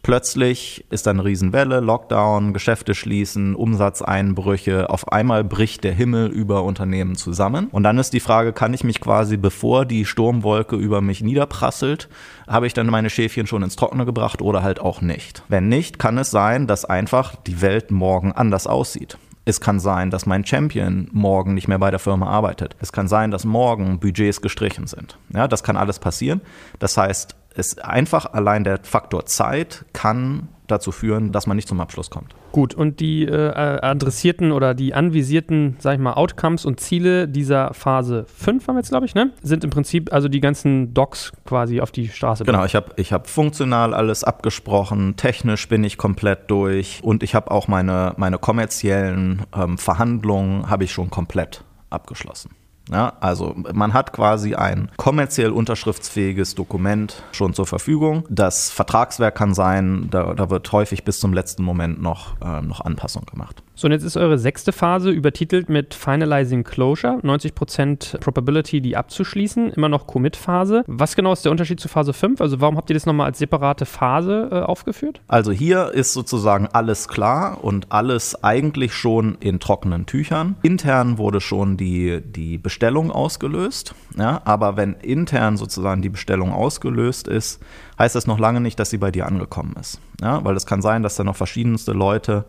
Plötzlich 0.02 0.86
ist 0.90 1.06
da 1.06 1.10
eine 1.10 1.24
Riesenwelle, 1.24 1.80
Lockdown, 1.80 2.52
Geschäfte 2.52 2.94
schließen, 2.94 3.54
Umsatzeinbrüche. 3.54 4.88
Auf 4.90 5.12
einmal 5.12 5.44
bricht 5.44 5.84
der 5.84 5.92
Himmel 5.92 6.28
über 6.28 6.62
Unternehmen 6.62 7.16
zusammen. 7.16 7.66
Und 7.72 7.82
dann 7.82 7.98
ist 7.98 8.12
die 8.12 8.20
Frage, 8.20 8.52
kann 8.52 8.72
ich 8.72 8.84
mich 8.84 9.00
quasi, 9.00 9.36
bevor 9.36 9.84
die 9.84 10.04
Sturmwolke 10.04 10.76
über 10.76 11.00
mich 11.00 11.20
niederprasselt, 11.20 12.08
habe 12.46 12.66
ich 12.66 12.74
dann 12.74 12.86
meine 12.86 13.10
Schäfchen 13.10 13.46
schon 13.46 13.62
ins 13.62 13.76
Trockene 13.76 14.06
gebracht 14.06 14.40
oder 14.40 14.62
halt 14.62 14.80
auch 14.80 15.00
nicht? 15.00 15.42
Wenn 15.48 15.68
nicht, 15.68 15.98
kann 15.98 16.16
es 16.16 16.30
sein, 16.30 16.66
dass 16.66 16.84
einfach 16.84 17.34
die 17.34 17.60
Welt 17.60 17.90
morgen 17.90 18.32
anders 18.32 18.66
aussieht. 18.66 19.18
Es 19.48 19.62
kann 19.62 19.80
sein, 19.80 20.10
dass 20.10 20.26
mein 20.26 20.44
Champion 20.44 21.08
morgen 21.10 21.54
nicht 21.54 21.68
mehr 21.68 21.78
bei 21.78 21.90
der 21.90 21.98
Firma 21.98 22.26
arbeitet. 22.26 22.76
Es 22.80 22.92
kann 22.92 23.08
sein, 23.08 23.30
dass 23.30 23.46
morgen 23.46 23.98
Budgets 23.98 24.42
gestrichen 24.42 24.86
sind. 24.86 25.16
Ja, 25.30 25.48
das 25.48 25.62
kann 25.62 25.78
alles 25.78 25.98
passieren. 25.98 26.42
Das 26.80 26.98
heißt, 26.98 27.34
es 27.54 27.78
einfach 27.78 28.30
allein 28.34 28.62
der 28.62 28.80
Faktor 28.82 29.24
Zeit 29.24 29.86
kann 29.94 30.48
dazu 30.70 30.92
führen, 30.92 31.32
dass 31.32 31.46
man 31.46 31.56
nicht 31.56 31.68
zum 31.68 31.80
Abschluss 31.80 32.10
kommt. 32.10 32.34
Gut, 32.52 32.74
und 32.74 33.00
die 33.00 33.24
äh, 33.24 33.52
adressierten 33.54 34.52
oder 34.52 34.74
die 34.74 34.94
anvisierten, 34.94 35.76
sag 35.78 35.94
ich 35.94 36.00
mal, 36.00 36.14
Outcomes 36.14 36.64
und 36.64 36.80
Ziele 36.80 37.28
dieser 37.28 37.74
Phase 37.74 38.24
5 38.34 38.66
haben 38.66 38.76
wir 38.76 38.80
jetzt, 38.80 38.90
glaube 38.90 39.06
ich, 39.06 39.14
ne? 39.14 39.32
Sind 39.42 39.64
im 39.64 39.70
Prinzip 39.70 40.12
also 40.12 40.28
die 40.28 40.40
ganzen 40.40 40.94
Docs 40.94 41.32
quasi 41.44 41.80
auf 41.80 41.90
die 41.90 42.08
Straße. 42.08 42.44
Genau, 42.44 42.64
ich 42.64 42.74
habe 42.74 42.92
ich 42.96 43.12
hab 43.12 43.28
funktional 43.28 43.94
alles 43.94 44.24
abgesprochen, 44.24 45.16
technisch 45.16 45.68
bin 45.68 45.84
ich 45.84 45.98
komplett 45.98 46.50
durch 46.50 47.00
und 47.02 47.22
ich 47.22 47.34
habe 47.34 47.50
auch 47.50 47.68
meine, 47.68 48.14
meine 48.16 48.38
kommerziellen 48.38 49.42
ähm, 49.54 49.78
Verhandlungen 49.78 50.70
habe 50.70 50.84
ich 50.84 50.92
schon 50.92 51.10
komplett 51.10 51.64
abgeschlossen. 51.90 52.50
Ja, 52.90 53.14
also 53.20 53.54
man 53.72 53.92
hat 53.92 54.12
quasi 54.12 54.54
ein 54.54 54.90
kommerziell 54.96 55.50
unterschriftsfähiges 55.50 56.54
Dokument 56.54 57.22
schon 57.32 57.54
zur 57.54 57.66
Verfügung. 57.66 58.24
Das 58.30 58.70
Vertragswerk 58.70 59.34
kann 59.34 59.54
sein, 59.54 60.08
da, 60.10 60.34
da 60.34 60.50
wird 60.50 60.70
häufig 60.72 61.04
bis 61.04 61.18
zum 61.20 61.32
letzten 61.32 61.62
Moment 61.62 62.00
noch, 62.00 62.40
äh, 62.40 62.62
noch 62.62 62.80
Anpassung 62.80 63.24
gemacht. 63.26 63.62
So, 63.78 63.86
und 63.86 63.92
jetzt 63.92 64.02
ist 64.02 64.16
eure 64.16 64.38
sechste 64.38 64.72
Phase 64.72 65.08
übertitelt 65.08 65.68
mit 65.68 65.94
Finalizing 65.94 66.64
Closure, 66.64 67.20
90% 67.22 68.18
Probability, 68.18 68.80
die 68.80 68.96
abzuschließen, 68.96 69.70
immer 69.70 69.88
noch 69.88 70.08
Commit-Phase. 70.08 70.82
Was 70.88 71.14
genau 71.14 71.32
ist 71.32 71.44
der 71.44 71.52
Unterschied 71.52 71.78
zu 71.78 71.86
Phase 71.86 72.12
5? 72.12 72.40
Also 72.40 72.60
warum 72.60 72.76
habt 72.76 72.90
ihr 72.90 72.94
das 72.94 73.06
nochmal 73.06 73.26
als 73.26 73.38
separate 73.38 73.86
Phase 73.86 74.48
äh, 74.50 74.54
aufgeführt? 74.62 75.20
Also 75.28 75.52
hier 75.52 75.92
ist 75.92 76.12
sozusagen 76.12 76.66
alles 76.66 77.06
klar 77.06 77.62
und 77.62 77.92
alles 77.92 78.42
eigentlich 78.42 78.94
schon 78.94 79.36
in 79.38 79.60
trockenen 79.60 80.06
Tüchern. 80.06 80.56
Intern 80.62 81.16
wurde 81.16 81.40
schon 81.40 81.76
die, 81.76 82.20
die 82.20 82.58
Bestellung 82.58 83.12
ausgelöst, 83.12 83.94
ja, 84.16 84.42
aber 84.44 84.76
wenn 84.76 84.94
intern 84.94 85.56
sozusagen 85.56 86.02
die 86.02 86.08
Bestellung 86.08 86.52
ausgelöst 86.52 87.28
ist, 87.28 87.62
heißt 87.96 88.16
das 88.16 88.26
noch 88.26 88.40
lange 88.40 88.60
nicht, 88.60 88.80
dass 88.80 88.90
sie 88.90 88.98
bei 88.98 89.12
dir 89.12 89.26
angekommen 89.26 89.76
ist. 89.78 90.00
Ja, 90.20 90.44
weil 90.44 90.56
es 90.56 90.66
kann 90.66 90.82
sein, 90.82 91.04
dass 91.04 91.14
da 91.14 91.22
noch 91.22 91.36
verschiedenste 91.36 91.92
Leute 91.92 92.44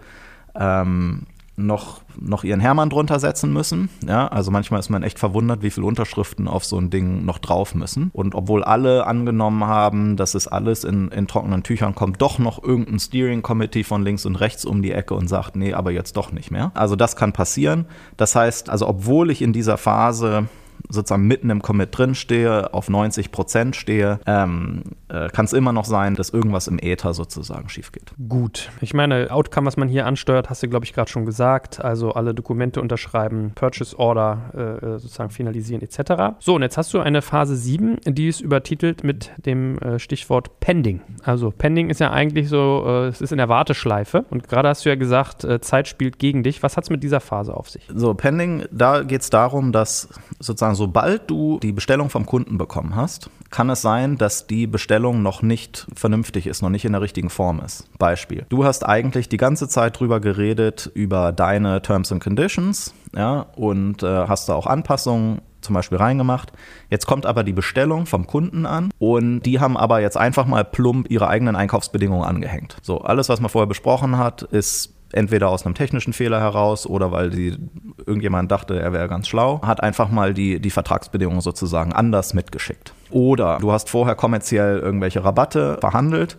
ähm, 0.59 1.25
noch, 1.59 2.01
noch 2.19 2.43
ihren 2.43 2.59
Hermann 2.59 2.89
drunter 2.89 3.19
setzen 3.19 3.51
müssen. 3.51 3.89
Ja, 4.07 4.27
also 4.27 4.49
manchmal 4.49 4.79
ist 4.79 4.89
man 4.89 5.03
echt 5.03 5.19
verwundert, 5.19 5.61
wie 5.61 5.69
viele 5.69 5.85
Unterschriften 5.85 6.47
auf 6.47 6.65
so 6.65 6.77
ein 6.77 6.89
Ding 6.89 7.25
noch 7.25 7.37
drauf 7.37 7.75
müssen. 7.75 8.09
Und 8.13 8.33
obwohl 8.33 8.63
alle 8.63 9.05
angenommen 9.05 9.65
haben, 9.65 10.15
dass 10.15 10.35
es 10.35 10.47
alles 10.47 10.83
in, 10.83 11.09
in 11.09 11.27
trockenen 11.27 11.63
Tüchern 11.63 11.95
kommt, 11.95 12.21
doch 12.21 12.39
noch 12.39 12.63
irgendein 12.63 12.99
Steering 12.99 13.41
Committee 13.41 13.83
von 13.83 14.03
links 14.03 14.25
und 14.25 14.37
rechts 14.37 14.65
um 14.65 14.81
die 14.81 14.91
Ecke 14.91 15.13
und 15.13 15.27
sagt, 15.27 15.55
nee, 15.55 15.73
aber 15.73 15.91
jetzt 15.91 16.15
doch 16.17 16.31
nicht 16.31 16.49
mehr. 16.49 16.71
Also 16.73 16.95
das 16.95 17.15
kann 17.15 17.33
passieren. 17.33 17.85
Das 18.17 18.35
heißt, 18.35 18.69
also 18.69 18.87
obwohl 18.87 19.29
ich 19.29 19.41
in 19.41 19.53
dieser 19.53 19.77
Phase 19.77 20.47
sozusagen 20.87 21.27
mitten 21.27 21.49
im 21.49 21.61
Commit 21.61 21.97
drin 21.97 22.15
stehe, 22.15 22.73
auf 22.73 22.89
90 22.89 23.31
Prozent 23.31 23.75
stehe, 23.75 24.19
ähm, 24.25 24.83
äh, 25.09 25.29
kann 25.29 25.45
es 25.45 25.53
immer 25.53 25.73
noch 25.73 25.85
sein, 25.85 26.15
dass 26.15 26.29
irgendwas 26.29 26.67
im 26.67 26.79
Äther 26.79 27.13
sozusagen 27.13 27.69
schief 27.69 27.91
geht. 27.91 28.13
Gut. 28.27 28.69
Ich 28.81 28.93
meine, 28.93 29.31
Outcome, 29.31 29.67
was 29.67 29.77
man 29.77 29.87
hier 29.87 30.05
ansteuert, 30.05 30.49
hast 30.49 30.63
du, 30.63 30.67
glaube 30.67 30.85
ich, 30.85 30.93
gerade 30.93 31.09
schon 31.09 31.25
gesagt. 31.25 31.83
Also 31.83 32.11
alle 32.13 32.33
Dokumente 32.33 32.81
unterschreiben, 32.81 33.51
Purchase 33.55 33.97
Order 33.97 34.51
äh, 34.53 34.59
äh 34.85 34.99
sozusagen 34.99 35.29
finalisieren 35.29 35.81
etc. 35.81 36.35
So, 36.39 36.55
und 36.55 36.61
jetzt 36.61 36.77
hast 36.77 36.93
du 36.93 36.99
eine 36.99 37.21
Phase 37.21 37.55
7, 37.55 37.97
die 38.05 38.27
ist 38.27 38.41
übertitelt 38.41 39.03
mit 39.03 39.31
dem 39.45 39.77
äh, 39.79 39.99
Stichwort 39.99 40.59
Pending. 40.59 41.01
Also 41.23 41.51
Pending 41.51 41.89
ist 41.89 41.99
ja 41.99 42.11
eigentlich 42.11 42.49
so, 42.49 42.83
äh, 42.85 43.07
es 43.07 43.21
ist 43.21 43.31
in 43.31 43.37
der 43.37 43.49
Warteschleife. 43.49 44.25
Und 44.29 44.47
gerade 44.47 44.69
hast 44.69 44.85
du 44.85 44.89
ja 44.89 44.95
gesagt, 44.95 45.43
äh, 45.43 45.61
Zeit 45.61 45.87
spielt 45.87 46.19
gegen 46.19 46.43
dich. 46.43 46.63
Was 46.63 46.77
hat 46.77 46.85
es 46.85 46.89
mit 46.89 47.03
dieser 47.03 47.19
Phase 47.19 47.55
auf 47.55 47.69
sich? 47.69 47.87
So, 47.93 48.13
Pending, 48.13 48.65
da 48.71 49.03
geht 49.03 49.21
es 49.21 49.29
darum, 49.29 49.71
dass 49.71 50.09
sozusagen 50.39 50.68
sobald 50.75 51.29
du 51.29 51.59
die 51.59 51.71
Bestellung 51.71 52.09
vom 52.09 52.25
Kunden 52.25 52.57
bekommen 52.57 52.95
hast, 52.95 53.29
kann 53.49 53.69
es 53.69 53.81
sein, 53.81 54.17
dass 54.17 54.47
die 54.47 54.67
Bestellung 54.67 55.21
noch 55.21 55.41
nicht 55.41 55.87
vernünftig 55.95 56.47
ist, 56.47 56.61
noch 56.61 56.69
nicht 56.69 56.85
in 56.85 56.91
der 56.91 57.01
richtigen 57.01 57.29
Form 57.29 57.61
ist. 57.65 57.87
Beispiel. 57.97 58.45
Du 58.49 58.63
hast 58.63 58.85
eigentlich 58.85 59.29
die 59.29 59.37
ganze 59.37 59.67
Zeit 59.67 59.99
drüber 59.99 60.19
geredet, 60.19 60.89
über 60.93 61.31
deine 61.31 61.81
Terms 61.81 62.11
and 62.11 62.23
Conditions, 62.23 62.93
ja, 63.15 63.47
und 63.55 64.03
äh, 64.03 64.27
hast 64.27 64.49
da 64.49 64.53
auch 64.53 64.67
Anpassungen 64.67 65.41
zum 65.61 65.73
Beispiel 65.75 65.97
reingemacht. 65.97 66.51
Jetzt 66.89 67.05
kommt 67.05 67.25
aber 67.25 67.43
die 67.43 67.53
Bestellung 67.53 68.05
vom 68.05 68.27
Kunden 68.27 68.65
an 68.65 68.91
und 68.97 69.41
die 69.41 69.59
haben 69.59 69.77
aber 69.77 69.99
jetzt 69.99 70.17
einfach 70.17 70.45
mal 70.45 70.63
plump 70.63 71.09
ihre 71.09 71.27
eigenen 71.27 71.55
Einkaufsbedingungen 71.55 72.23
angehängt. 72.23 72.77
So, 72.81 73.01
alles, 73.01 73.29
was 73.29 73.41
man 73.41 73.49
vorher 73.49 73.67
besprochen 73.67 74.17
hat, 74.17 74.43
ist 74.43 74.93
entweder 75.11 75.49
aus 75.49 75.65
einem 75.65 75.75
technischen 75.75 76.13
Fehler 76.13 76.39
heraus 76.39 76.85
oder 76.85 77.11
weil 77.11 77.29
die, 77.29 77.57
irgendjemand 78.05 78.51
dachte, 78.51 78.79
er 78.79 78.93
wäre 78.93 79.07
ganz 79.07 79.27
schlau, 79.27 79.61
hat 79.63 79.81
einfach 79.81 80.09
mal 80.09 80.33
die, 80.33 80.59
die 80.59 80.69
Vertragsbedingungen 80.69 81.41
sozusagen 81.41 81.93
anders 81.93 82.33
mitgeschickt. 82.33 82.93
Oder 83.09 83.57
du 83.59 83.71
hast 83.71 83.89
vorher 83.89 84.15
kommerziell 84.15 84.79
irgendwelche 84.79 85.23
Rabatte 85.23 85.77
verhandelt. 85.79 86.37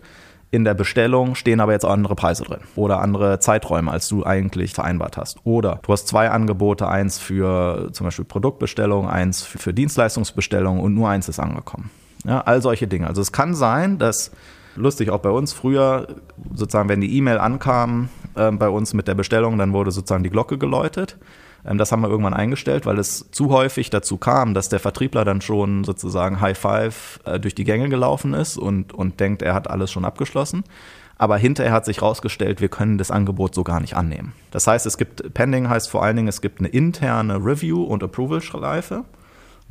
In 0.53 0.65
der 0.65 0.73
Bestellung 0.73 1.35
stehen 1.35 1.61
aber 1.61 1.71
jetzt 1.71 1.85
auch 1.85 1.91
andere 1.91 2.15
Preise 2.15 2.43
drin 2.43 2.59
oder 2.75 2.99
andere 2.99 3.39
Zeiträume, 3.39 3.89
als 3.89 4.09
du 4.09 4.25
eigentlich 4.25 4.73
vereinbart 4.73 5.15
hast. 5.15 5.37
Oder 5.45 5.79
du 5.81 5.93
hast 5.93 6.09
zwei 6.09 6.29
Angebote, 6.29 6.89
eins 6.89 7.19
für 7.19 7.89
zum 7.93 8.05
Beispiel 8.05 8.25
Produktbestellung, 8.25 9.09
eins 9.09 9.43
für, 9.43 9.73
Dienstleistungsbestellung 9.73 10.81
und 10.81 10.93
nur 10.93 11.07
eins 11.07 11.29
ist 11.29 11.39
angekommen. 11.39 11.89
Ja, 12.25 12.41
all 12.41 12.61
solche 12.61 12.87
Dinge. 12.87 13.07
Also 13.07 13.21
es 13.21 13.31
kann 13.31 13.55
sein, 13.55 13.97
dass 13.97 14.31
lustig 14.75 15.09
auch 15.09 15.19
bei 15.19 15.29
uns 15.29 15.53
früher 15.53 16.07
sozusagen, 16.53 16.89
wenn 16.89 16.99
die 16.99 17.15
E-Mail 17.15 17.37
ankam, 17.37 18.09
äh, 18.35 18.51
bei 18.51 18.69
uns 18.69 18.93
mit 18.93 19.07
der 19.07 19.15
Bestellung, 19.15 19.57
dann 19.57 19.73
wurde 19.73 19.91
sozusagen 19.91 20.23
die 20.23 20.29
Glocke 20.29 20.57
geläutet. 20.57 21.17
Ähm, 21.65 21.77
das 21.77 21.91
haben 21.91 22.01
wir 22.01 22.09
irgendwann 22.09 22.33
eingestellt, 22.33 22.85
weil 22.85 22.99
es 22.99 23.29
zu 23.31 23.49
häufig 23.51 23.89
dazu 23.89 24.17
kam, 24.17 24.53
dass 24.53 24.69
der 24.69 24.79
Vertriebler 24.79 25.25
dann 25.25 25.41
schon 25.41 25.83
sozusagen 25.83 26.41
High 26.41 26.57
Five 26.57 27.19
äh, 27.25 27.39
durch 27.39 27.55
die 27.55 27.63
Gänge 27.63 27.89
gelaufen 27.89 28.33
ist 28.33 28.57
und, 28.57 28.93
und 28.93 29.19
denkt, 29.19 29.41
er 29.41 29.53
hat 29.53 29.69
alles 29.69 29.91
schon 29.91 30.05
abgeschlossen. 30.05 30.63
Aber 31.17 31.37
hinterher 31.37 31.71
hat 31.71 31.85
sich 31.85 31.97
herausgestellt, 31.97 32.61
wir 32.61 32.69
können 32.69 32.97
das 32.97 33.11
Angebot 33.11 33.53
so 33.53 33.63
gar 33.63 33.79
nicht 33.79 33.95
annehmen. 33.95 34.33
Das 34.49 34.65
heißt, 34.65 34.87
es 34.87 34.97
gibt, 34.97 35.35
Pending 35.35 35.69
heißt 35.69 35.87
vor 35.87 36.03
allen 36.03 36.15
Dingen, 36.15 36.27
es 36.27 36.41
gibt 36.41 36.59
eine 36.59 36.69
interne 36.69 37.35
Review- 37.35 37.83
und 37.83 38.01
Approval-Schleife 38.01 39.05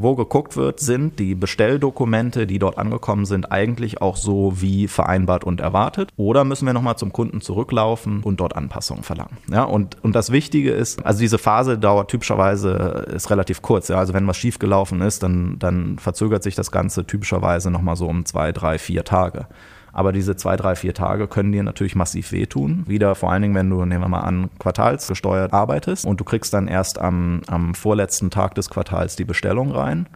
wo 0.03 0.15
geguckt 0.15 0.57
wird, 0.57 0.81
sind 0.81 1.19
die 1.19 1.35
Bestelldokumente, 1.35 2.47
die 2.47 2.59
dort 2.59 2.79
angekommen 2.79 3.25
sind, 3.25 3.53
eigentlich 3.53 4.03
auch 4.03 4.17
so 4.17 4.61
wie 4.61 4.89
vereinbart 4.89 5.45
und 5.45 5.61
erwartet? 5.61 6.11
Oder 6.17 6.45
müssen 6.45 6.67
wir 6.67 6.73
nochmal 6.73 6.97
zum 6.97 7.13
Kunden 7.13 7.41
zurücklaufen 7.41 8.23
und 8.23 8.41
dort 8.41 8.57
Anpassungen 8.57 9.03
verlangen? 9.03 9.39
Ja, 9.51 9.65
und, 9.65 10.03
und 10.03 10.15
das 10.15 10.33
Wichtige 10.33 10.73
ist, 10.73 11.05
also 11.05 11.21
diese 11.21 11.39
Phase 11.39 11.79
dauert 11.79 12.11
typischerweise, 12.11 13.07
ist 13.15 13.31
relativ 13.31 13.63
kurz. 13.63 13.89
Ja, 13.89 13.99
also 13.99 14.15
wenn 14.15 14.27
was 14.27 14.37
schiefgelaufen 14.37 15.01
ist, 15.01 15.23
dann, 15.23 15.59
dann 15.59 15.99
verzögert 15.99 16.43
sich 16.43 16.55
das 16.55 16.71
Ganze 16.71 17.07
typischerweise 17.07 17.71
nochmal 17.71 17.97
so 17.97 18.07
um 18.07 18.25
zwei, 18.25 18.53
drei, 18.53 18.79
vier 18.79 19.05
Tage. 19.05 19.47
Aber 19.93 20.13
diese 20.13 20.37
zwei, 20.37 20.57
drei, 20.57 20.77
vier 20.77 20.95
Tage 20.95 21.27
können 21.27 21.53
dir 21.53 21.63
natürlich 21.63 21.97
massiv 21.97 22.33
wehtun. 22.33 22.85
Wieder 22.87 23.15
vor 23.15 23.33
allen 23.33 23.43
Dingen, 23.43 23.55
wenn 23.55 23.71
du, 23.71 23.85
nehmen 23.85 24.05
wir 24.05 24.09
mal 24.09 24.21
an, 24.21 24.51
quartalsgesteuert 24.59 25.53
arbeitest 25.53 26.05
und 26.05 26.21
du 26.21 26.25
kriegst 26.25 26.55
dann 26.55 26.69
erst 26.69 27.01
am, 27.01 27.43
am 27.49 27.75
vorletzten 27.75 28.31
Tag 28.31 28.55
des 28.55 28.71
Quartals 28.71 29.17
die 29.17 29.25
Bestellung 29.25 29.73
rein 29.73 30.07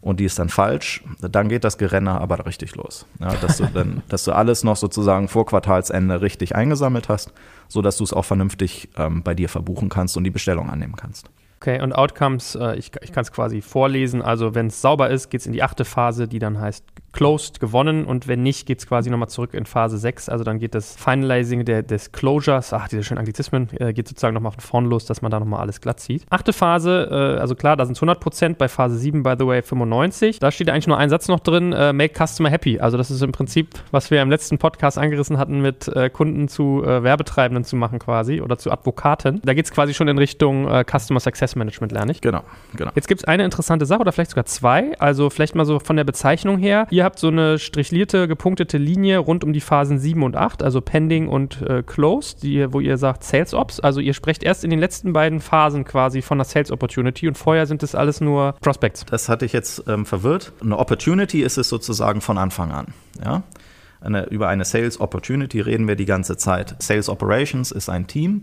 und 0.00 0.20
die 0.20 0.24
ist 0.24 0.38
dann 0.38 0.48
falsch, 0.48 1.02
dann 1.20 1.48
geht 1.48 1.64
das 1.64 1.76
Gerenner 1.78 2.20
aber 2.20 2.46
richtig 2.46 2.76
los. 2.76 3.06
Ja, 3.20 3.34
dass, 3.40 3.58
du 3.58 3.66
dann, 3.66 4.02
dass 4.08 4.24
du 4.24 4.32
alles 4.32 4.64
noch 4.64 4.76
sozusagen 4.76 5.28
vor 5.28 5.46
Quartalsende 5.46 6.20
richtig 6.20 6.54
eingesammelt 6.54 7.08
hast, 7.08 7.32
sodass 7.68 7.96
du 7.96 8.04
es 8.04 8.12
auch 8.12 8.24
vernünftig 8.24 8.88
ähm, 8.96 9.22
bei 9.22 9.34
dir 9.34 9.48
verbuchen 9.48 9.88
kannst 9.88 10.16
und 10.16 10.24
die 10.24 10.30
Bestellung 10.30 10.70
annehmen 10.70 10.96
kannst. 10.96 11.30
Okay, 11.60 11.82
und 11.82 11.92
Outcomes, 11.92 12.54
äh, 12.54 12.76
ich, 12.76 12.92
ich 13.02 13.12
kann 13.12 13.22
es 13.22 13.32
quasi 13.32 13.60
vorlesen. 13.60 14.22
Also 14.22 14.54
wenn 14.54 14.68
es 14.68 14.80
sauber 14.80 15.10
ist, 15.10 15.28
geht 15.30 15.40
es 15.40 15.46
in 15.46 15.52
die 15.52 15.64
achte 15.64 15.84
Phase, 15.84 16.28
die 16.28 16.38
dann 16.38 16.60
heißt 16.60 16.84
closed, 17.12 17.60
gewonnen. 17.60 18.04
Und 18.04 18.28
wenn 18.28 18.42
nicht, 18.42 18.66
geht 18.66 18.78
es 18.80 18.86
quasi 18.86 19.10
nochmal 19.10 19.28
zurück 19.28 19.54
in 19.54 19.66
Phase 19.66 19.98
6. 19.98 20.28
Also 20.28 20.44
dann 20.44 20.58
geht 20.58 20.74
das 20.74 20.96
Finalizing 20.96 21.64
der, 21.64 21.82
des 21.82 22.12
Closures, 22.12 22.72
ach, 22.72 22.88
diese 22.88 23.02
schönen 23.02 23.18
Anglizismen, 23.18 23.68
äh, 23.78 23.92
geht 23.92 24.08
sozusagen 24.08 24.34
nochmal 24.34 24.52
von 24.52 24.60
vorn 24.60 24.86
los, 24.86 25.06
dass 25.06 25.22
man 25.22 25.30
da 25.30 25.40
nochmal 25.40 25.60
alles 25.60 25.80
glatt 25.80 26.00
zieht. 26.00 26.24
Achte 26.30 26.52
Phase, 26.52 27.08
äh, 27.10 27.40
also 27.40 27.54
klar, 27.54 27.76
da 27.76 27.84
sind 27.86 27.96
es 27.96 28.02
100%, 28.02 28.54
bei 28.54 28.68
Phase 28.68 28.98
7, 28.98 29.22
by 29.22 29.34
the 29.38 29.46
way, 29.46 29.62
95. 29.62 30.38
Da 30.38 30.50
steht 30.50 30.68
eigentlich 30.70 30.86
nur 30.86 30.98
ein 30.98 31.10
Satz 31.10 31.28
noch 31.28 31.40
drin, 31.40 31.72
äh, 31.72 31.92
make 31.92 32.14
customer 32.14 32.50
happy. 32.50 32.78
Also 32.78 32.96
das 32.96 33.10
ist 33.10 33.22
im 33.22 33.32
Prinzip, 33.32 33.70
was 33.90 34.10
wir 34.10 34.22
im 34.22 34.30
letzten 34.30 34.58
Podcast 34.58 34.98
angerissen 34.98 35.38
hatten, 35.38 35.60
mit 35.60 35.88
äh, 35.88 36.10
Kunden 36.10 36.48
zu 36.48 36.82
äh, 36.84 37.02
Werbetreibenden 37.02 37.64
zu 37.64 37.76
machen 37.76 37.98
quasi 37.98 38.40
oder 38.40 38.58
zu 38.58 38.70
Advokaten. 38.70 39.40
Da 39.44 39.54
geht 39.54 39.64
es 39.64 39.72
quasi 39.72 39.94
schon 39.94 40.08
in 40.08 40.18
Richtung 40.18 40.68
äh, 40.68 40.84
Customer 40.84 41.20
Success 41.20 41.56
Management, 41.56 41.92
lerne 41.92 42.12
ich. 42.12 42.20
Genau, 42.20 42.42
genau. 42.76 42.90
Jetzt 42.94 43.08
gibt 43.08 43.22
es 43.22 43.24
eine 43.26 43.44
interessante 43.44 43.86
Sache 43.86 44.00
oder 44.00 44.12
vielleicht 44.12 44.30
sogar 44.30 44.44
zwei. 44.46 44.98
Also 44.98 45.30
vielleicht 45.30 45.54
mal 45.54 45.64
so 45.64 45.78
von 45.78 45.96
der 45.96 46.04
Bezeichnung 46.04 46.58
her. 46.58 46.86
Ihr 46.90 46.97
Ihr 46.98 47.04
habt 47.04 47.20
so 47.20 47.28
eine 47.28 47.60
strichlierte, 47.60 48.26
gepunktete 48.26 48.76
Linie 48.76 49.18
rund 49.18 49.44
um 49.44 49.52
die 49.52 49.60
Phasen 49.60 50.00
7 50.00 50.20
und 50.24 50.34
8, 50.34 50.64
also 50.64 50.80
Pending 50.80 51.28
und 51.28 51.62
äh, 51.62 51.84
Closed, 51.84 52.42
die, 52.42 52.72
wo 52.72 52.80
ihr 52.80 52.98
sagt 52.98 53.22
Sales 53.22 53.54
Ops. 53.54 53.78
Also 53.78 54.00
ihr 54.00 54.14
sprecht 54.14 54.42
erst 54.42 54.64
in 54.64 54.70
den 54.70 54.80
letzten 54.80 55.12
beiden 55.12 55.38
Phasen 55.38 55.84
quasi 55.84 56.22
von 56.22 56.38
einer 56.38 56.44
Sales 56.44 56.72
Opportunity 56.72 57.28
und 57.28 57.38
vorher 57.38 57.66
sind 57.66 57.84
das 57.84 57.94
alles 57.94 58.20
nur 58.20 58.56
Prospects. 58.60 59.06
Das 59.08 59.28
hatte 59.28 59.44
ich 59.44 59.52
jetzt 59.52 59.84
ähm, 59.86 60.06
verwirrt. 60.06 60.50
Eine 60.60 60.76
Opportunity 60.76 61.42
ist 61.42 61.56
es 61.56 61.68
sozusagen 61.68 62.20
von 62.20 62.36
Anfang 62.36 62.72
an. 62.72 62.86
Ja? 63.24 63.44
Eine, 64.00 64.24
über 64.24 64.48
eine 64.48 64.64
Sales 64.64 65.00
Opportunity 65.00 65.60
reden 65.60 65.86
wir 65.86 65.94
die 65.94 66.04
ganze 66.04 66.36
Zeit. 66.36 66.74
Sales 66.82 67.08
Operations 67.08 67.70
ist 67.70 67.88
ein 67.88 68.08
Team, 68.08 68.42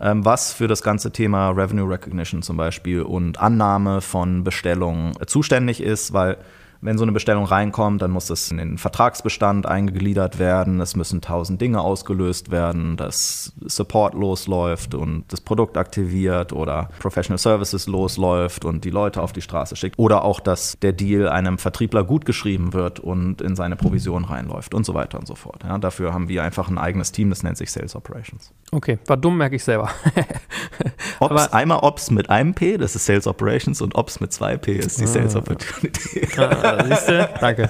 ähm, 0.00 0.24
was 0.24 0.54
für 0.54 0.68
das 0.68 0.80
ganze 0.80 1.12
Thema 1.12 1.50
Revenue 1.50 1.86
Recognition 1.86 2.40
zum 2.40 2.56
Beispiel 2.56 3.02
und 3.02 3.38
Annahme 3.38 4.00
von 4.00 4.42
Bestellungen 4.42 5.12
zuständig 5.26 5.82
ist, 5.82 6.14
weil 6.14 6.38
wenn 6.82 6.96
so 6.96 7.04
eine 7.04 7.12
Bestellung 7.12 7.44
reinkommt, 7.44 8.00
dann 8.00 8.10
muss 8.10 8.30
es 8.30 8.50
in 8.50 8.56
den 8.56 8.78
Vertragsbestand 8.78 9.66
eingegliedert 9.66 10.38
werden. 10.38 10.80
Es 10.80 10.96
müssen 10.96 11.20
tausend 11.20 11.60
Dinge 11.60 11.80
ausgelöst 11.80 12.50
werden, 12.50 12.96
dass 12.96 13.52
Support 13.60 14.14
losläuft 14.14 14.94
und 14.94 15.24
das 15.28 15.40
Produkt 15.40 15.76
aktiviert 15.76 16.52
oder 16.52 16.88
Professional 16.98 17.38
Services 17.38 17.86
losläuft 17.86 18.64
und 18.64 18.84
die 18.84 18.90
Leute 18.90 19.20
auf 19.20 19.32
die 19.32 19.42
Straße 19.42 19.76
schickt. 19.76 19.98
Oder 19.98 20.24
auch, 20.24 20.40
dass 20.40 20.78
der 20.80 20.92
Deal 20.92 21.28
einem 21.28 21.58
Vertriebler 21.58 22.04
gut 22.04 22.24
geschrieben 22.24 22.72
wird 22.72 22.98
und 22.98 23.42
in 23.42 23.56
seine 23.56 23.76
Provision 23.76 24.24
reinläuft 24.24 24.74
und 24.74 24.86
so 24.86 24.94
weiter 24.94 25.18
und 25.18 25.26
so 25.26 25.34
fort. 25.34 25.62
Ja, 25.64 25.76
dafür 25.78 26.14
haben 26.14 26.28
wir 26.28 26.42
einfach 26.42 26.68
ein 26.68 26.78
eigenes 26.78 27.12
Team, 27.12 27.30
das 27.30 27.42
nennt 27.42 27.58
sich 27.58 27.70
Sales 27.70 27.94
Operations. 27.94 28.52
Okay, 28.72 28.98
war 29.06 29.16
dumm, 29.16 29.36
merke 29.36 29.56
ich 29.56 29.64
selber. 29.64 29.90
Ops, 31.20 31.52
einmal 31.52 31.80
Ops 31.80 32.10
mit 32.10 32.30
einem 32.30 32.54
P, 32.54 32.78
das 32.78 32.96
ist 32.96 33.04
Sales 33.04 33.26
Operations 33.26 33.82
und 33.82 33.94
Ops 33.94 34.20
mit 34.20 34.32
zwei 34.32 34.56
P 34.56 34.76
ist 34.76 34.98
die 34.98 35.04
ah. 35.04 35.08
Sales 35.08 35.36
Opportunity. 35.36 36.26
Ah, 36.38 36.69
siehst 36.88 37.08
du? 37.08 37.28
Danke. 37.40 37.68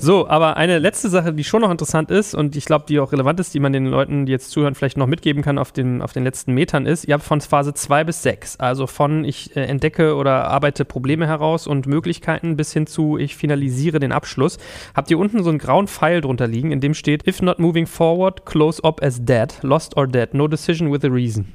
So, 0.00 0.28
aber 0.28 0.56
eine 0.56 0.78
letzte 0.78 1.08
Sache, 1.08 1.32
die 1.32 1.42
schon 1.42 1.62
noch 1.62 1.70
interessant 1.70 2.10
ist 2.10 2.34
und 2.34 2.54
ich 2.54 2.64
glaube, 2.64 2.84
die 2.88 3.00
auch 3.00 3.10
relevant 3.12 3.40
ist, 3.40 3.52
die 3.52 3.58
man 3.58 3.72
den 3.72 3.86
Leuten, 3.86 4.26
die 4.26 4.32
jetzt 4.32 4.50
zuhören, 4.50 4.76
vielleicht 4.76 4.96
noch 4.96 5.08
mitgeben 5.08 5.42
kann 5.42 5.58
auf 5.58 5.72
den, 5.72 6.02
auf 6.02 6.12
den 6.12 6.22
letzten 6.22 6.54
Metern 6.54 6.86
ist, 6.86 7.04
ihr 7.04 7.14
habt 7.14 7.24
von 7.24 7.40
Phase 7.40 7.74
2 7.74 8.04
bis 8.04 8.22
6, 8.22 8.60
also 8.60 8.86
von 8.86 9.24
ich 9.24 9.56
äh, 9.56 9.64
entdecke 9.64 10.14
oder 10.14 10.44
arbeite 10.48 10.84
Probleme 10.84 11.26
heraus 11.26 11.66
und 11.66 11.86
Möglichkeiten 11.86 12.56
bis 12.56 12.72
hin 12.72 12.86
zu 12.86 13.18
ich 13.18 13.36
finalisiere 13.36 13.98
den 13.98 14.12
Abschluss, 14.12 14.58
habt 14.94 15.10
ihr 15.10 15.18
unten 15.18 15.42
so 15.42 15.50
einen 15.50 15.58
grauen 15.58 15.88
Pfeil 15.88 16.20
drunter 16.20 16.46
liegen, 16.46 16.70
in 16.70 16.80
dem 16.80 16.94
steht, 16.94 17.26
if 17.26 17.42
not 17.42 17.58
moving 17.58 17.86
forward, 17.86 18.46
close 18.46 18.82
up 18.84 19.02
as 19.02 19.24
dead, 19.24 19.54
lost 19.62 19.96
or 19.96 20.06
dead, 20.06 20.32
no 20.32 20.46
decision 20.46 20.92
with 20.92 21.04
a 21.04 21.08
reason. 21.08 21.52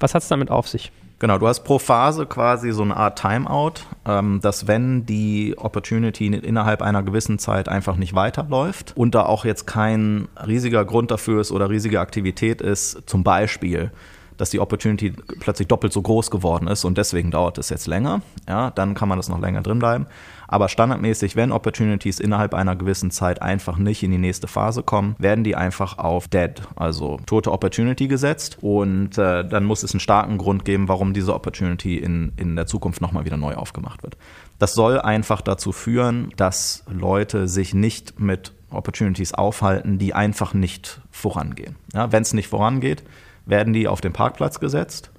Was 0.00 0.14
hat 0.14 0.22
es 0.22 0.28
damit 0.28 0.50
auf 0.50 0.68
sich? 0.68 0.90
Genau, 1.20 1.36
du 1.38 1.48
hast 1.48 1.64
pro 1.64 1.80
Phase 1.80 2.26
quasi 2.26 2.70
so 2.70 2.82
eine 2.82 2.96
Art 2.96 3.20
Timeout, 3.20 3.72
ähm, 4.06 4.40
dass 4.40 4.68
wenn 4.68 5.04
die 5.04 5.54
Opportunity 5.58 6.26
innerhalb 6.26 6.80
einer 6.80 7.02
gewissen 7.02 7.40
Zeit 7.40 7.68
einfach 7.68 7.96
nicht 7.96 8.14
weiterläuft 8.14 8.92
und 8.96 9.16
da 9.16 9.24
auch 9.24 9.44
jetzt 9.44 9.66
kein 9.66 10.28
riesiger 10.46 10.84
Grund 10.84 11.10
dafür 11.10 11.40
ist 11.40 11.50
oder 11.50 11.70
riesige 11.70 11.98
Aktivität 12.00 12.60
ist, 12.60 13.02
zum 13.06 13.24
Beispiel 13.24 13.90
dass 14.38 14.50
die 14.50 14.60
Opportunity 14.60 15.12
plötzlich 15.40 15.68
doppelt 15.68 15.92
so 15.92 16.00
groß 16.00 16.30
geworden 16.30 16.68
ist 16.68 16.84
und 16.84 16.96
deswegen 16.96 17.30
dauert 17.30 17.58
es 17.58 17.70
jetzt 17.70 17.88
länger, 17.88 18.22
ja, 18.48 18.70
dann 18.70 18.94
kann 18.94 19.08
man 19.08 19.18
das 19.18 19.28
noch 19.28 19.40
länger 19.40 19.62
drin 19.62 19.80
bleiben. 19.80 20.06
Aber 20.48 20.70
standardmäßig, 20.70 21.36
wenn 21.36 21.52
Opportunities 21.52 22.18
innerhalb 22.18 22.54
einer 22.54 22.74
gewissen 22.74 23.10
Zeit 23.10 23.42
einfach 23.42 23.76
nicht 23.76 24.02
in 24.02 24.10
die 24.10 24.18
nächste 24.18 24.48
Phase 24.48 24.82
kommen, 24.82 25.14
werden 25.18 25.44
die 25.44 25.54
einfach 25.54 25.98
auf 25.98 26.26
Dead, 26.26 26.54
also 26.74 27.18
tote 27.26 27.52
Opportunity 27.52 28.08
gesetzt 28.08 28.56
und 28.62 29.18
äh, 29.18 29.46
dann 29.46 29.64
muss 29.64 29.82
es 29.82 29.92
einen 29.92 30.00
starken 30.00 30.38
Grund 30.38 30.64
geben, 30.64 30.88
warum 30.88 31.12
diese 31.12 31.34
Opportunity 31.34 31.98
in, 31.98 32.32
in 32.36 32.56
der 32.56 32.66
Zukunft 32.66 33.02
nochmal 33.02 33.26
wieder 33.26 33.36
neu 33.36 33.54
aufgemacht 33.54 34.02
wird. 34.02 34.16
Das 34.58 34.72
soll 34.72 34.98
einfach 34.98 35.42
dazu 35.42 35.70
führen, 35.70 36.32
dass 36.36 36.82
Leute 36.88 37.46
sich 37.46 37.74
nicht 37.74 38.18
mit 38.18 38.54
Opportunities 38.70 39.34
aufhalten, 39.34 39.98
die 39.98 40.14
einfach 40.14 40.54
nicht 40.54 41.02
vorangehen. 41.10 41.76
Ja, 41.92 42.10
wenn 42.10 42.22
es 42.22 42.32
nicht 42.32 42.48
vorangeht, 42.48 43.02
werden 43.44 43.74
die 43.74 43.86
auf 43.86 44.00
den 44.00 44.14
Parkplatz 44.14 44.60
gesetzt. 44.60 45.10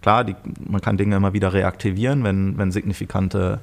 Klar, 0.00 0.24
die, 0.24 0.36
man 0.66 0.80
kann 0.80 0.96
Dinge 0.96 1.16
immer 1.16 1.34
wieder 1.34 1.52
reaktivieren, 1.52 2.24
wenn, 2.24 2.56
wenn 2.56 2.72
signifikante 2.72 3.60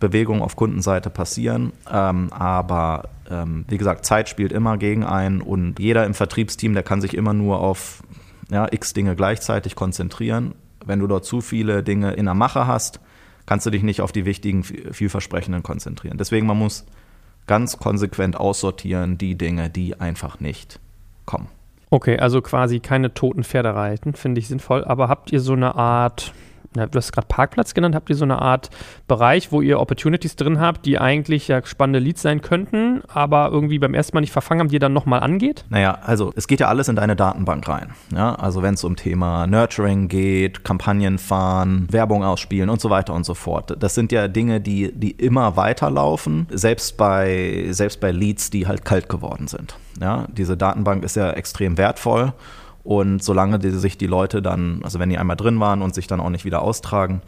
Bewegungen 0.00 0.42
auf 0.42 0.56
Kundenseite 0.56 1.10
passieren. 1.10 1.72
Ähm, 1.90 2.32
aber 2.32 3.08
ähm, 3.30 3.64
wie 3.68 3.78
gesagt, 3.78 4.04
Zeit 4.06 4.28
spielt 4.28 4.52
immer 4.52 4.76
gegen 4.76 5.04
einen 5.04 5.40
und 5.40 5.78
jeder 5.78 6.06
im 6.06 6.14
Vertriebsteam, 6.14 6.74
der 6.74 6.82
kann 6.82 7.00
sich 7.00 7.14
immer 7.14 7.34
nur 7.34 7.60
auf 7.60 8.02
ja, 8.50 8.66
x 8.70 8.92
Dinge 8.92 9.16
gleichzeitig 9.16 9.74
konzentrieren. 9.74 10.54
Wenn 10.84 11.00
du 11.00 11.06
dort 11.06 11.24
zu 11.24 11.40
viele 11.40 11.82
Dinge 11.82 12.12
in 12.12 12.24
der 12.24 12.34
Mache 12.34 12.66
hast, 12.66 13.00
kannst 13.46 13.66
du 13.66 13.70
dich 13.70 13.82
nicht 13.82 14.00
auf 14.00 14.12
die 14.12 14.24
wichtigen, 14.24 14.62
vielversprechenden 14.64 15.62
konzentrieren. 15.62 16.18
Deswegen, 16.18 16.46
man 16.46 16.58
muss 16.58 16.86
ganz 17.46 17.78
konsequent 17.78 18.36
aussortieren 18.36 19.18
die 19.18 19.36
Dinge, 19.36 19.70
die 19.70 20.00
einfach 20.00 20.40
nicht 20.40 20.78
kommen. 21.24 21.48
Okay, 21.90 22.18
also 22.18 22.42
quasi 22.42 22.80
keine 22.80 23.14
toten 23.14 23.44
Pferde 23.44 23.74
reiten, 23.74 24.12
finde 24.14 24.40
ich 24.40 24.48
sinnvoll. 24.48 24.84
Aber 24.84 25.08
habt 25.08 25.32
ihr 25.32 25.40
so 25.40 25.54
eine 25.54 25.74
Art, 25.74 26.34
du 26.74 26.96
hast 26.96 27.12
gerade 27.12 27.26
Parkplatz 27.26 27.74
genannt, 27.74 27.94
habt 27.94 28.10
ihr 28.10 28.16
so 28.16 28.24
eine 28.24 28.40
Art 28.40 28.70
Bereich, 29.06 29.52
wo 29.52 29.62
ihr 29.62 29.80
Opportunities 29.80 30.36
drin 30.36 30.60
habt, 30.60 30.86
die 30.86 30.98
eigentlich 30.98 31.48
ja 31.48 31.64
spannende 31.64 31.98
Leads 31.98 32.22
sein 32.22 32.42
könnten, 32.42 33.02
aber 33.08 33.50
irgendwie 33.50 33.78
beim 33.78 33.94
ersten 33.94 34.16
Mal 34.16 34.20
nicht 34.20 34.32
verfangen 34.32 34.60
haben, 34.60 34.68
die 34.68 34.76
ihr 34.76 34.80
dann 34.80 34.92
nochmal 34.92 35.20
angeht? 35.20 35.64
Naja, 35.70 35.98
also 36.02 36.32
es 36.36 36.46
geht 36.46 36.60
ja 36.60 36.68
alles 36.68 36.88
in 36.88 36.96
deine 36.96 37.16
Datenbank 37.16 37.66
rein. 37.68 37.92
Ja? 38.14 38.34
Also 38.34 38.62
wenn 38.62 38.74
es 38.74 38.84
um 38.84 38.96
Thema 38.96 39.46
Nurturing 39.46 40.08
geht, 40.08 40.64
Kampagnen 40.64 41.18
fahren, 41.18 41.86
Werbung 41.90 42.24
ausspielen 42.24 42.70
und 42.70 42.80
so 42.80 42.90
weiter 42.90 43.14
und 43.14 43.24
so 43.24 43.34
fort. 43.34 43.76
Das 43.78 43.94
sind 43.94 44.12
ja 44.12 44.28
Dinge, 44.28 44.60
die, 44.60 44.92
die 44.92 45.12
immer 45.12 45.56
weiterlaufen, 45.56 46.46
selbst 46.50 46.96
bei, 46.96 47.66
selbst 47.70 48.00
bei 48.00 48.10
Leads, 48.10 48.50
die 48.50 48.66
halt 48.66 48.84
kalt 48.84 49.08
geworden 49.08 49.48
sind. 49.48 49.76
Ja? 50.00 50.26
Diese 50.30 50.56
Datenbank 50.56 51.04
ist 51.04 51.16
ja 51.16 51.30
extrem 51.30 51.78
wertvoll 51.78 52.32
und 52.84 53.22
solange 53.22 53.58
die, 53.58 53.70
sich 53.70 53.98
die 53.98 54.06
Leute 54.06 54.42
dann, 54.42 54.80
also 54.82 54.98
wenn 54.98 55.10
die 55.10 55.18
einmal 55.18 55.36
drin 55.36 55.60
waren 55.60 55.82
und 55.82 55.94
sich 55.94 56.06
dann 56.06 56.20
auch 56.20 56.30
nicht 56.30 56.44
wieder 56.44 56.62
austragen, 56.62 57.22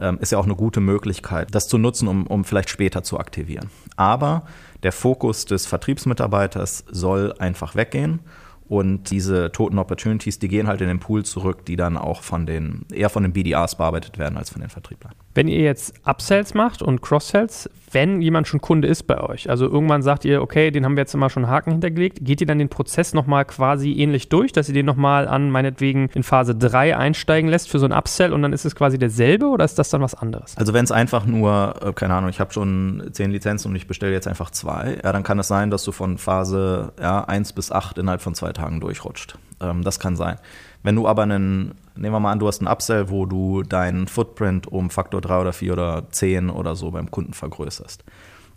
ähm, 0.00 0.18
ist 0.20 0.32
ja 0.32 0.38
auch 0.38 0.44
eine 0.44 0.56
gute 0.56 0.80
Möglichkeit, 0.80 1.54
das 1.54 1.68
zu 1.68 1.78
nutzen, 1.78 2.08
um, 2.08 2.26
um 2.26 2.44
vielleicht 2.44 2.70
später 2.70 3.02
zu 3.02 3.18
aktivieren. 3.18 3.70
Aber 3.96 4.44
der 4.82 4.92
Fokus 4.92 5.44
des 5.44 5.66
Vertriebsmitarbeiters 5.66 6.84
soll 6.90 7.34
einfach 7.38 7.74
weggehen 7.76 8.20
und 8.68 9.10
diese 9.10 9.52
toten 9.52 9.78
Opportunities, 9.78 10.38
die 10.38 10.48
gehen 10.48 10.66
halt 10.66 10.80
in 10.80 10.88
den 10.88 11.00
Pool 11.00 11.24
zurück, 11.24 11.64
die 11.66 11.76
dann 11.76 11.96
auch 11.96 12.22
von 12.22 12.46
den, 12.46 12.86
eher 12.92 13.10
von 13.10 13.22
den 13.22 13.32
BDAs 13.32 13.76
bearbeitet 13.76 14.18
werden 14.18 14.36
als 14.36 14.50
von 14.50 14.60
den 14.60 14.70
Vertrieblern. 14.70 15.14
Wenn 15.34 15.48
ihr 15.48 15.60
jetzt 15.60 15.94
Upsells 16.04 16.54
macht 16.54 16.80
und 16.80 17.02
Cross-Sells, 17.02 17.68
wenn 17.90 18.22
jemand 18.22 18.46
schon 18.46 18.60
Kunde 18.60 18.86
ist 18.86 19.04
bei 19.04 19.20
euch, 19.20 19.50
also 19.50 19.66
irgendwann 19.66 20.02
sagt 20.02 20.24
ihr, 20.24 20.42
okay, 20.42 20.70
den 20.70 20.84
haben 20.84 20.96
wir 20.96 21.02
jetzt 21.02 21.14
immer 21.14 21.28
schon 21.28 21.48
Haken 21.48 21.72
hintergelegt, 21.72 22.18
geht 22.20 22.40
ihr 22.40 22.46
dann 22.46 22.58
den 22.58 22.68
Prozess 22.68 23.14
nochmal 23.14 23.44
quasi 23.44 23.92
ähnlich 23.94 24.28
durch, 24.28 24.52
dass 24.52 24.68
ihr 24.68 24.74
den 24.74 24.86
nochmal 24.86 25.26
an 25.26 25.50
meinetwegen 25.50 26.08
in 26.14 26.22
Phase 26.22 26.54
3 26.54 26.96
einsteigen 26.96 27.50
lässt 27.50 27.68
für 27.68 27.78
so 27.78 27.86
ein 27.86 27.92
Upsell 27.92 28.32
und 28.32 28.42
dann 28.42 28.52
ist 28.52 28.64
es 28.64 28.76
quasi 28.76 28.98
derselbe 28.98 29.46
oder 29.46 29.64
ist 29.64 29.78
das 29.78 29.90
dann 29.90 30.02
was 30.02 30.14
anderes? 30.14 30.56
Also 30.56 30.72
wenn 30.72 30.84
es 30.84 30.92
einfach 30.92 31.26
nur, 31.26 31.74
äh, 31.82 31.92
keine 31.92 32.14
Ahnung, 32.14 32.30
ich 32.30 32.38
habe 32.38 32.52
schon 32.52 33.02
10 33.10 33.32
Lizenzen 33.32 33.68
und 33.70 33.76
ich 33.76 33.88
bestelle 33.88 34.12
jetzt 34.12 34.28
einfach 34.28 34.50
zwei, 34.50 34.98
ja, 35.02 35.12
dann 35.12 35.24
kann 35.24 35.38
es 35.38 35.48
sein, 35.48 35.70
dass 35.70 35.82
du 35.84 35.92
von 35.92 36.18
Phase 36.18 36.92
ja, 37.00 37.24
1 37.24 37.52
bis 37.54 37.72
8 37.72 37.98
innerhalb 37.98 38.22
von 38.22 38.34
zwei 38.34 38.52
Tagen 38.52 38.80
durchrutscht. 38.80 39.36
Ähm, 39.60 39.82
das 39.82 39.98
kann 39.98 40.16
sein. 40.16 40.38
Wenn 40.84 40.96
du 40.96 41.08
aber 41.08 41.22
einen, 41.22 41.74
nehmen 41.96 42.14
wir 42.14 42.20
mal 42.20 42.30
an, 42.30 42.38
du 42.38 42.46
hast 42.46 42.60
einen 42.60 42.70
Upsell, 42.70 43.08
wo 43.08 43.24
du 43.24 43.62
deinen 43.62 44.06
Footprint 44.06 44.68
um 44.68 44.90
Faktor 44.90 45.22
3 45.22 45.40
oder 45.40 45.52
4 45.54 45.72
oder 45.72 46.10
10 46.10 46.50
oder 46.50 46.76
so 46.76 46.90
beim 46.90 47.10
Kunden 47.10 47.32
vergrößerst, 47.32 48.04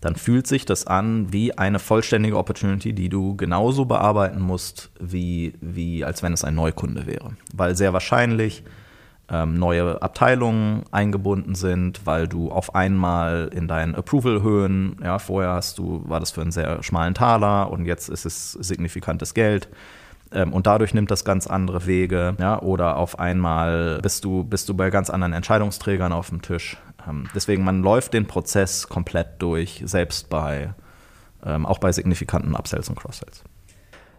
dann 0.02 0.16
fühlt 0.16 0.46
sich 0.46 0.66
das 0.66 0.86
an 0.86 1.32
wie 1.32 1.58
eine 1.58 1.80
vollständige 1.80 2.38
Opportunity, 2.38 2.92
die 2.94 3.08
du 3.08 3.38
genauso 3.38 3.86
bearbeiten 3.86 4.42
musst, 4.42 4.92
wie, 5.00 5.54
wie 5.62 6.04
als 6.04 6.22
wenn 6.22 6.34
es 6.34 6.44
ein 6.44 6.54
Neukunde 6.54 7.08
wäre. 7.08 7.32
Weil 7.54 7.78
sehr 7.78 7.94
wahrscheinlich 7.94 8.63
ähm, 9.30 9.58
neue 9.58 10.02
Abteilungen 10.02 10.84
eingebunden 10.92 11.56
sind, 11.56 12.06
weil 12.06 12.28
du 12.28 12.52
auf 12.52 12.76
einmal 12.76 13.50
in 13.54 13.70
deinen 13.70 13.96
Approval-Höhen, 13.96 14.98
ja, 15.02 15.18
vorher 15.18 15.54
hast 15.54 15.78
du, 15.78 16.04
war 16.06 16.20
das 16.20 16.32
für 16.32 16.42
einen 16.42 16.52
sehr 16.52 16.84
schmalen 16.84 17.13
Taler 17.13 17.72
und 17.72 17.86
jetzt 17.86 18.10
ist 18.10 18.26
es 18.26 18.52
signifikantes 18.52 19.34
Geld 19.34 19.70
ähm, 20.32 20.54
und 20.54 20.68
dadurch 20.68 20.94
nimmt 20.94 21.12
das 21.12 21.26
ganz 21.26 21.48
andere 21.48 21.86
Wege. 21.86 22.36
Ja? 22.40 22.62
Oder 22.62 22.98
auf 22.98 23.20
einmal 23.20 24.00
bist 24.02 24.24
du, 24.24 24.44
bist 24.44 24.70
du 24.70 24.74
bei 24.74 24.90
ganz 24.90 25.10
anderen 25.10 25.34
Entscheidungsträgern 25.34 26.12
auf 26.12 26.30
dem 26.30 26.42
Tisch. 26.42 26.78
Ähm, 27.08 27.28
deswegen, 27.34 27.63
man 27.63 27.82
läuft 27.82 28.13
den 28.13 28.28
Prozess 28.28 28.90
komplett 28.90 29.42
durch, 29.42 29.82
selbst 29.86 30.30
bei, 30.30 30.74
ähm, 31.46 31.66
auch 31.66 31.80
bei 31.80 31.92
signifikanten 31.92 32.56
Upsells 32.56 32.90
und 32.90 32.96
Cross-Sells. 32.96 33.44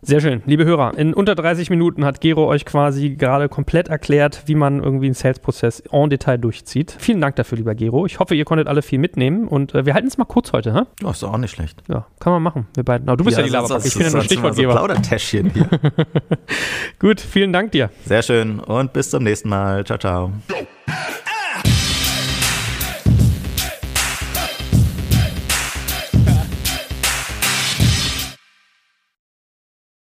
Sehr 0.02 0.20
schön. 0.20 0.42
Liebe 0.46 0.64
Hörer, 0.64 0.96
in 0.96 1.12
unter 1.12 1.34
30 1.34 1.70
Minuten 1.70 2.04
hat 2.04 2.20
Gero 2.20 2.46
euch 2.46 2.64
quasi 2.64 3.10
gerade 3.10 3.48
komplett 3.48 3.88
erklärt, 3.88 4.42
wie 4.46 4.54
man 4.54 4.82
irgendwie 4.82 5.06
einen 5.06 5.14
Sales-Prozess 5.14 5.82
en 5.90 6.10
Detail 6.10 6.38
durchzieht. 6.38 6.96
Vielen 6.98 7.20
Dank 7.20 7.36
dafür, 7.36 7.58
lieber 7.58 7.74
Gero. 7.74 8.06
Ich 8.06 8.18
hoffe, 8.20 8.34
ihr 8.34 8.44
konntet 8.44 8.68
alle 8.68 8.82
viel 8.82 8.98
mitnehmen 8.98 9.48
und 9.48 9.74
äh, 9.74 9.86
wir 9.86 9.94
halten 9.94 10.08
es 10.08 10.16
mal 10.16 10.24
kurz 10.24 10.52
heute. 10.52 10.74
Hä? 10.74 10.82
Ja, 11.02 11.10
ist 11.10 11.24
auch 11.24 11.36
nicht 11.38 11.50
schlecht. 11.50 11.82
Ja, 11.88 12.06
kann 12.20 12.32
man 12.32 12.42
machen. 12.42 12.68
Wir 12.74 12.84
beiden. 12.84 13.08
Aber 13.08 13.16
du 13.16 13.24
bist 13.24 13.36
ja, 13.36 13.42
ja 13.42 13.46
die 13.46 13.52
Laberpacke. 13.52 13.88
Ich 13.88 13.94
bin 13.94 14.04
ja 14.04 14.12
nur 14.12 14.22
Stichwortgeber. 14.22 14.72
So 14.72 14.78
Plaudertäschchen 14.78 15.50
hier. 15.50 15.68
Gut, 16.98 17.20
vielen 17.20 17.52
Dank 17.52 17.72
dir. 17.72 17.90
Sehr 18.04 18.22
schön 18.22 18.60
und 18.60 18.92
bis 18.92 19.10
zum 19.10 19.24
nächsten 19.24 19.48
Mal. 19.48 19.84
Ciao, 19.84 19.98
ciao. 19.98 20.32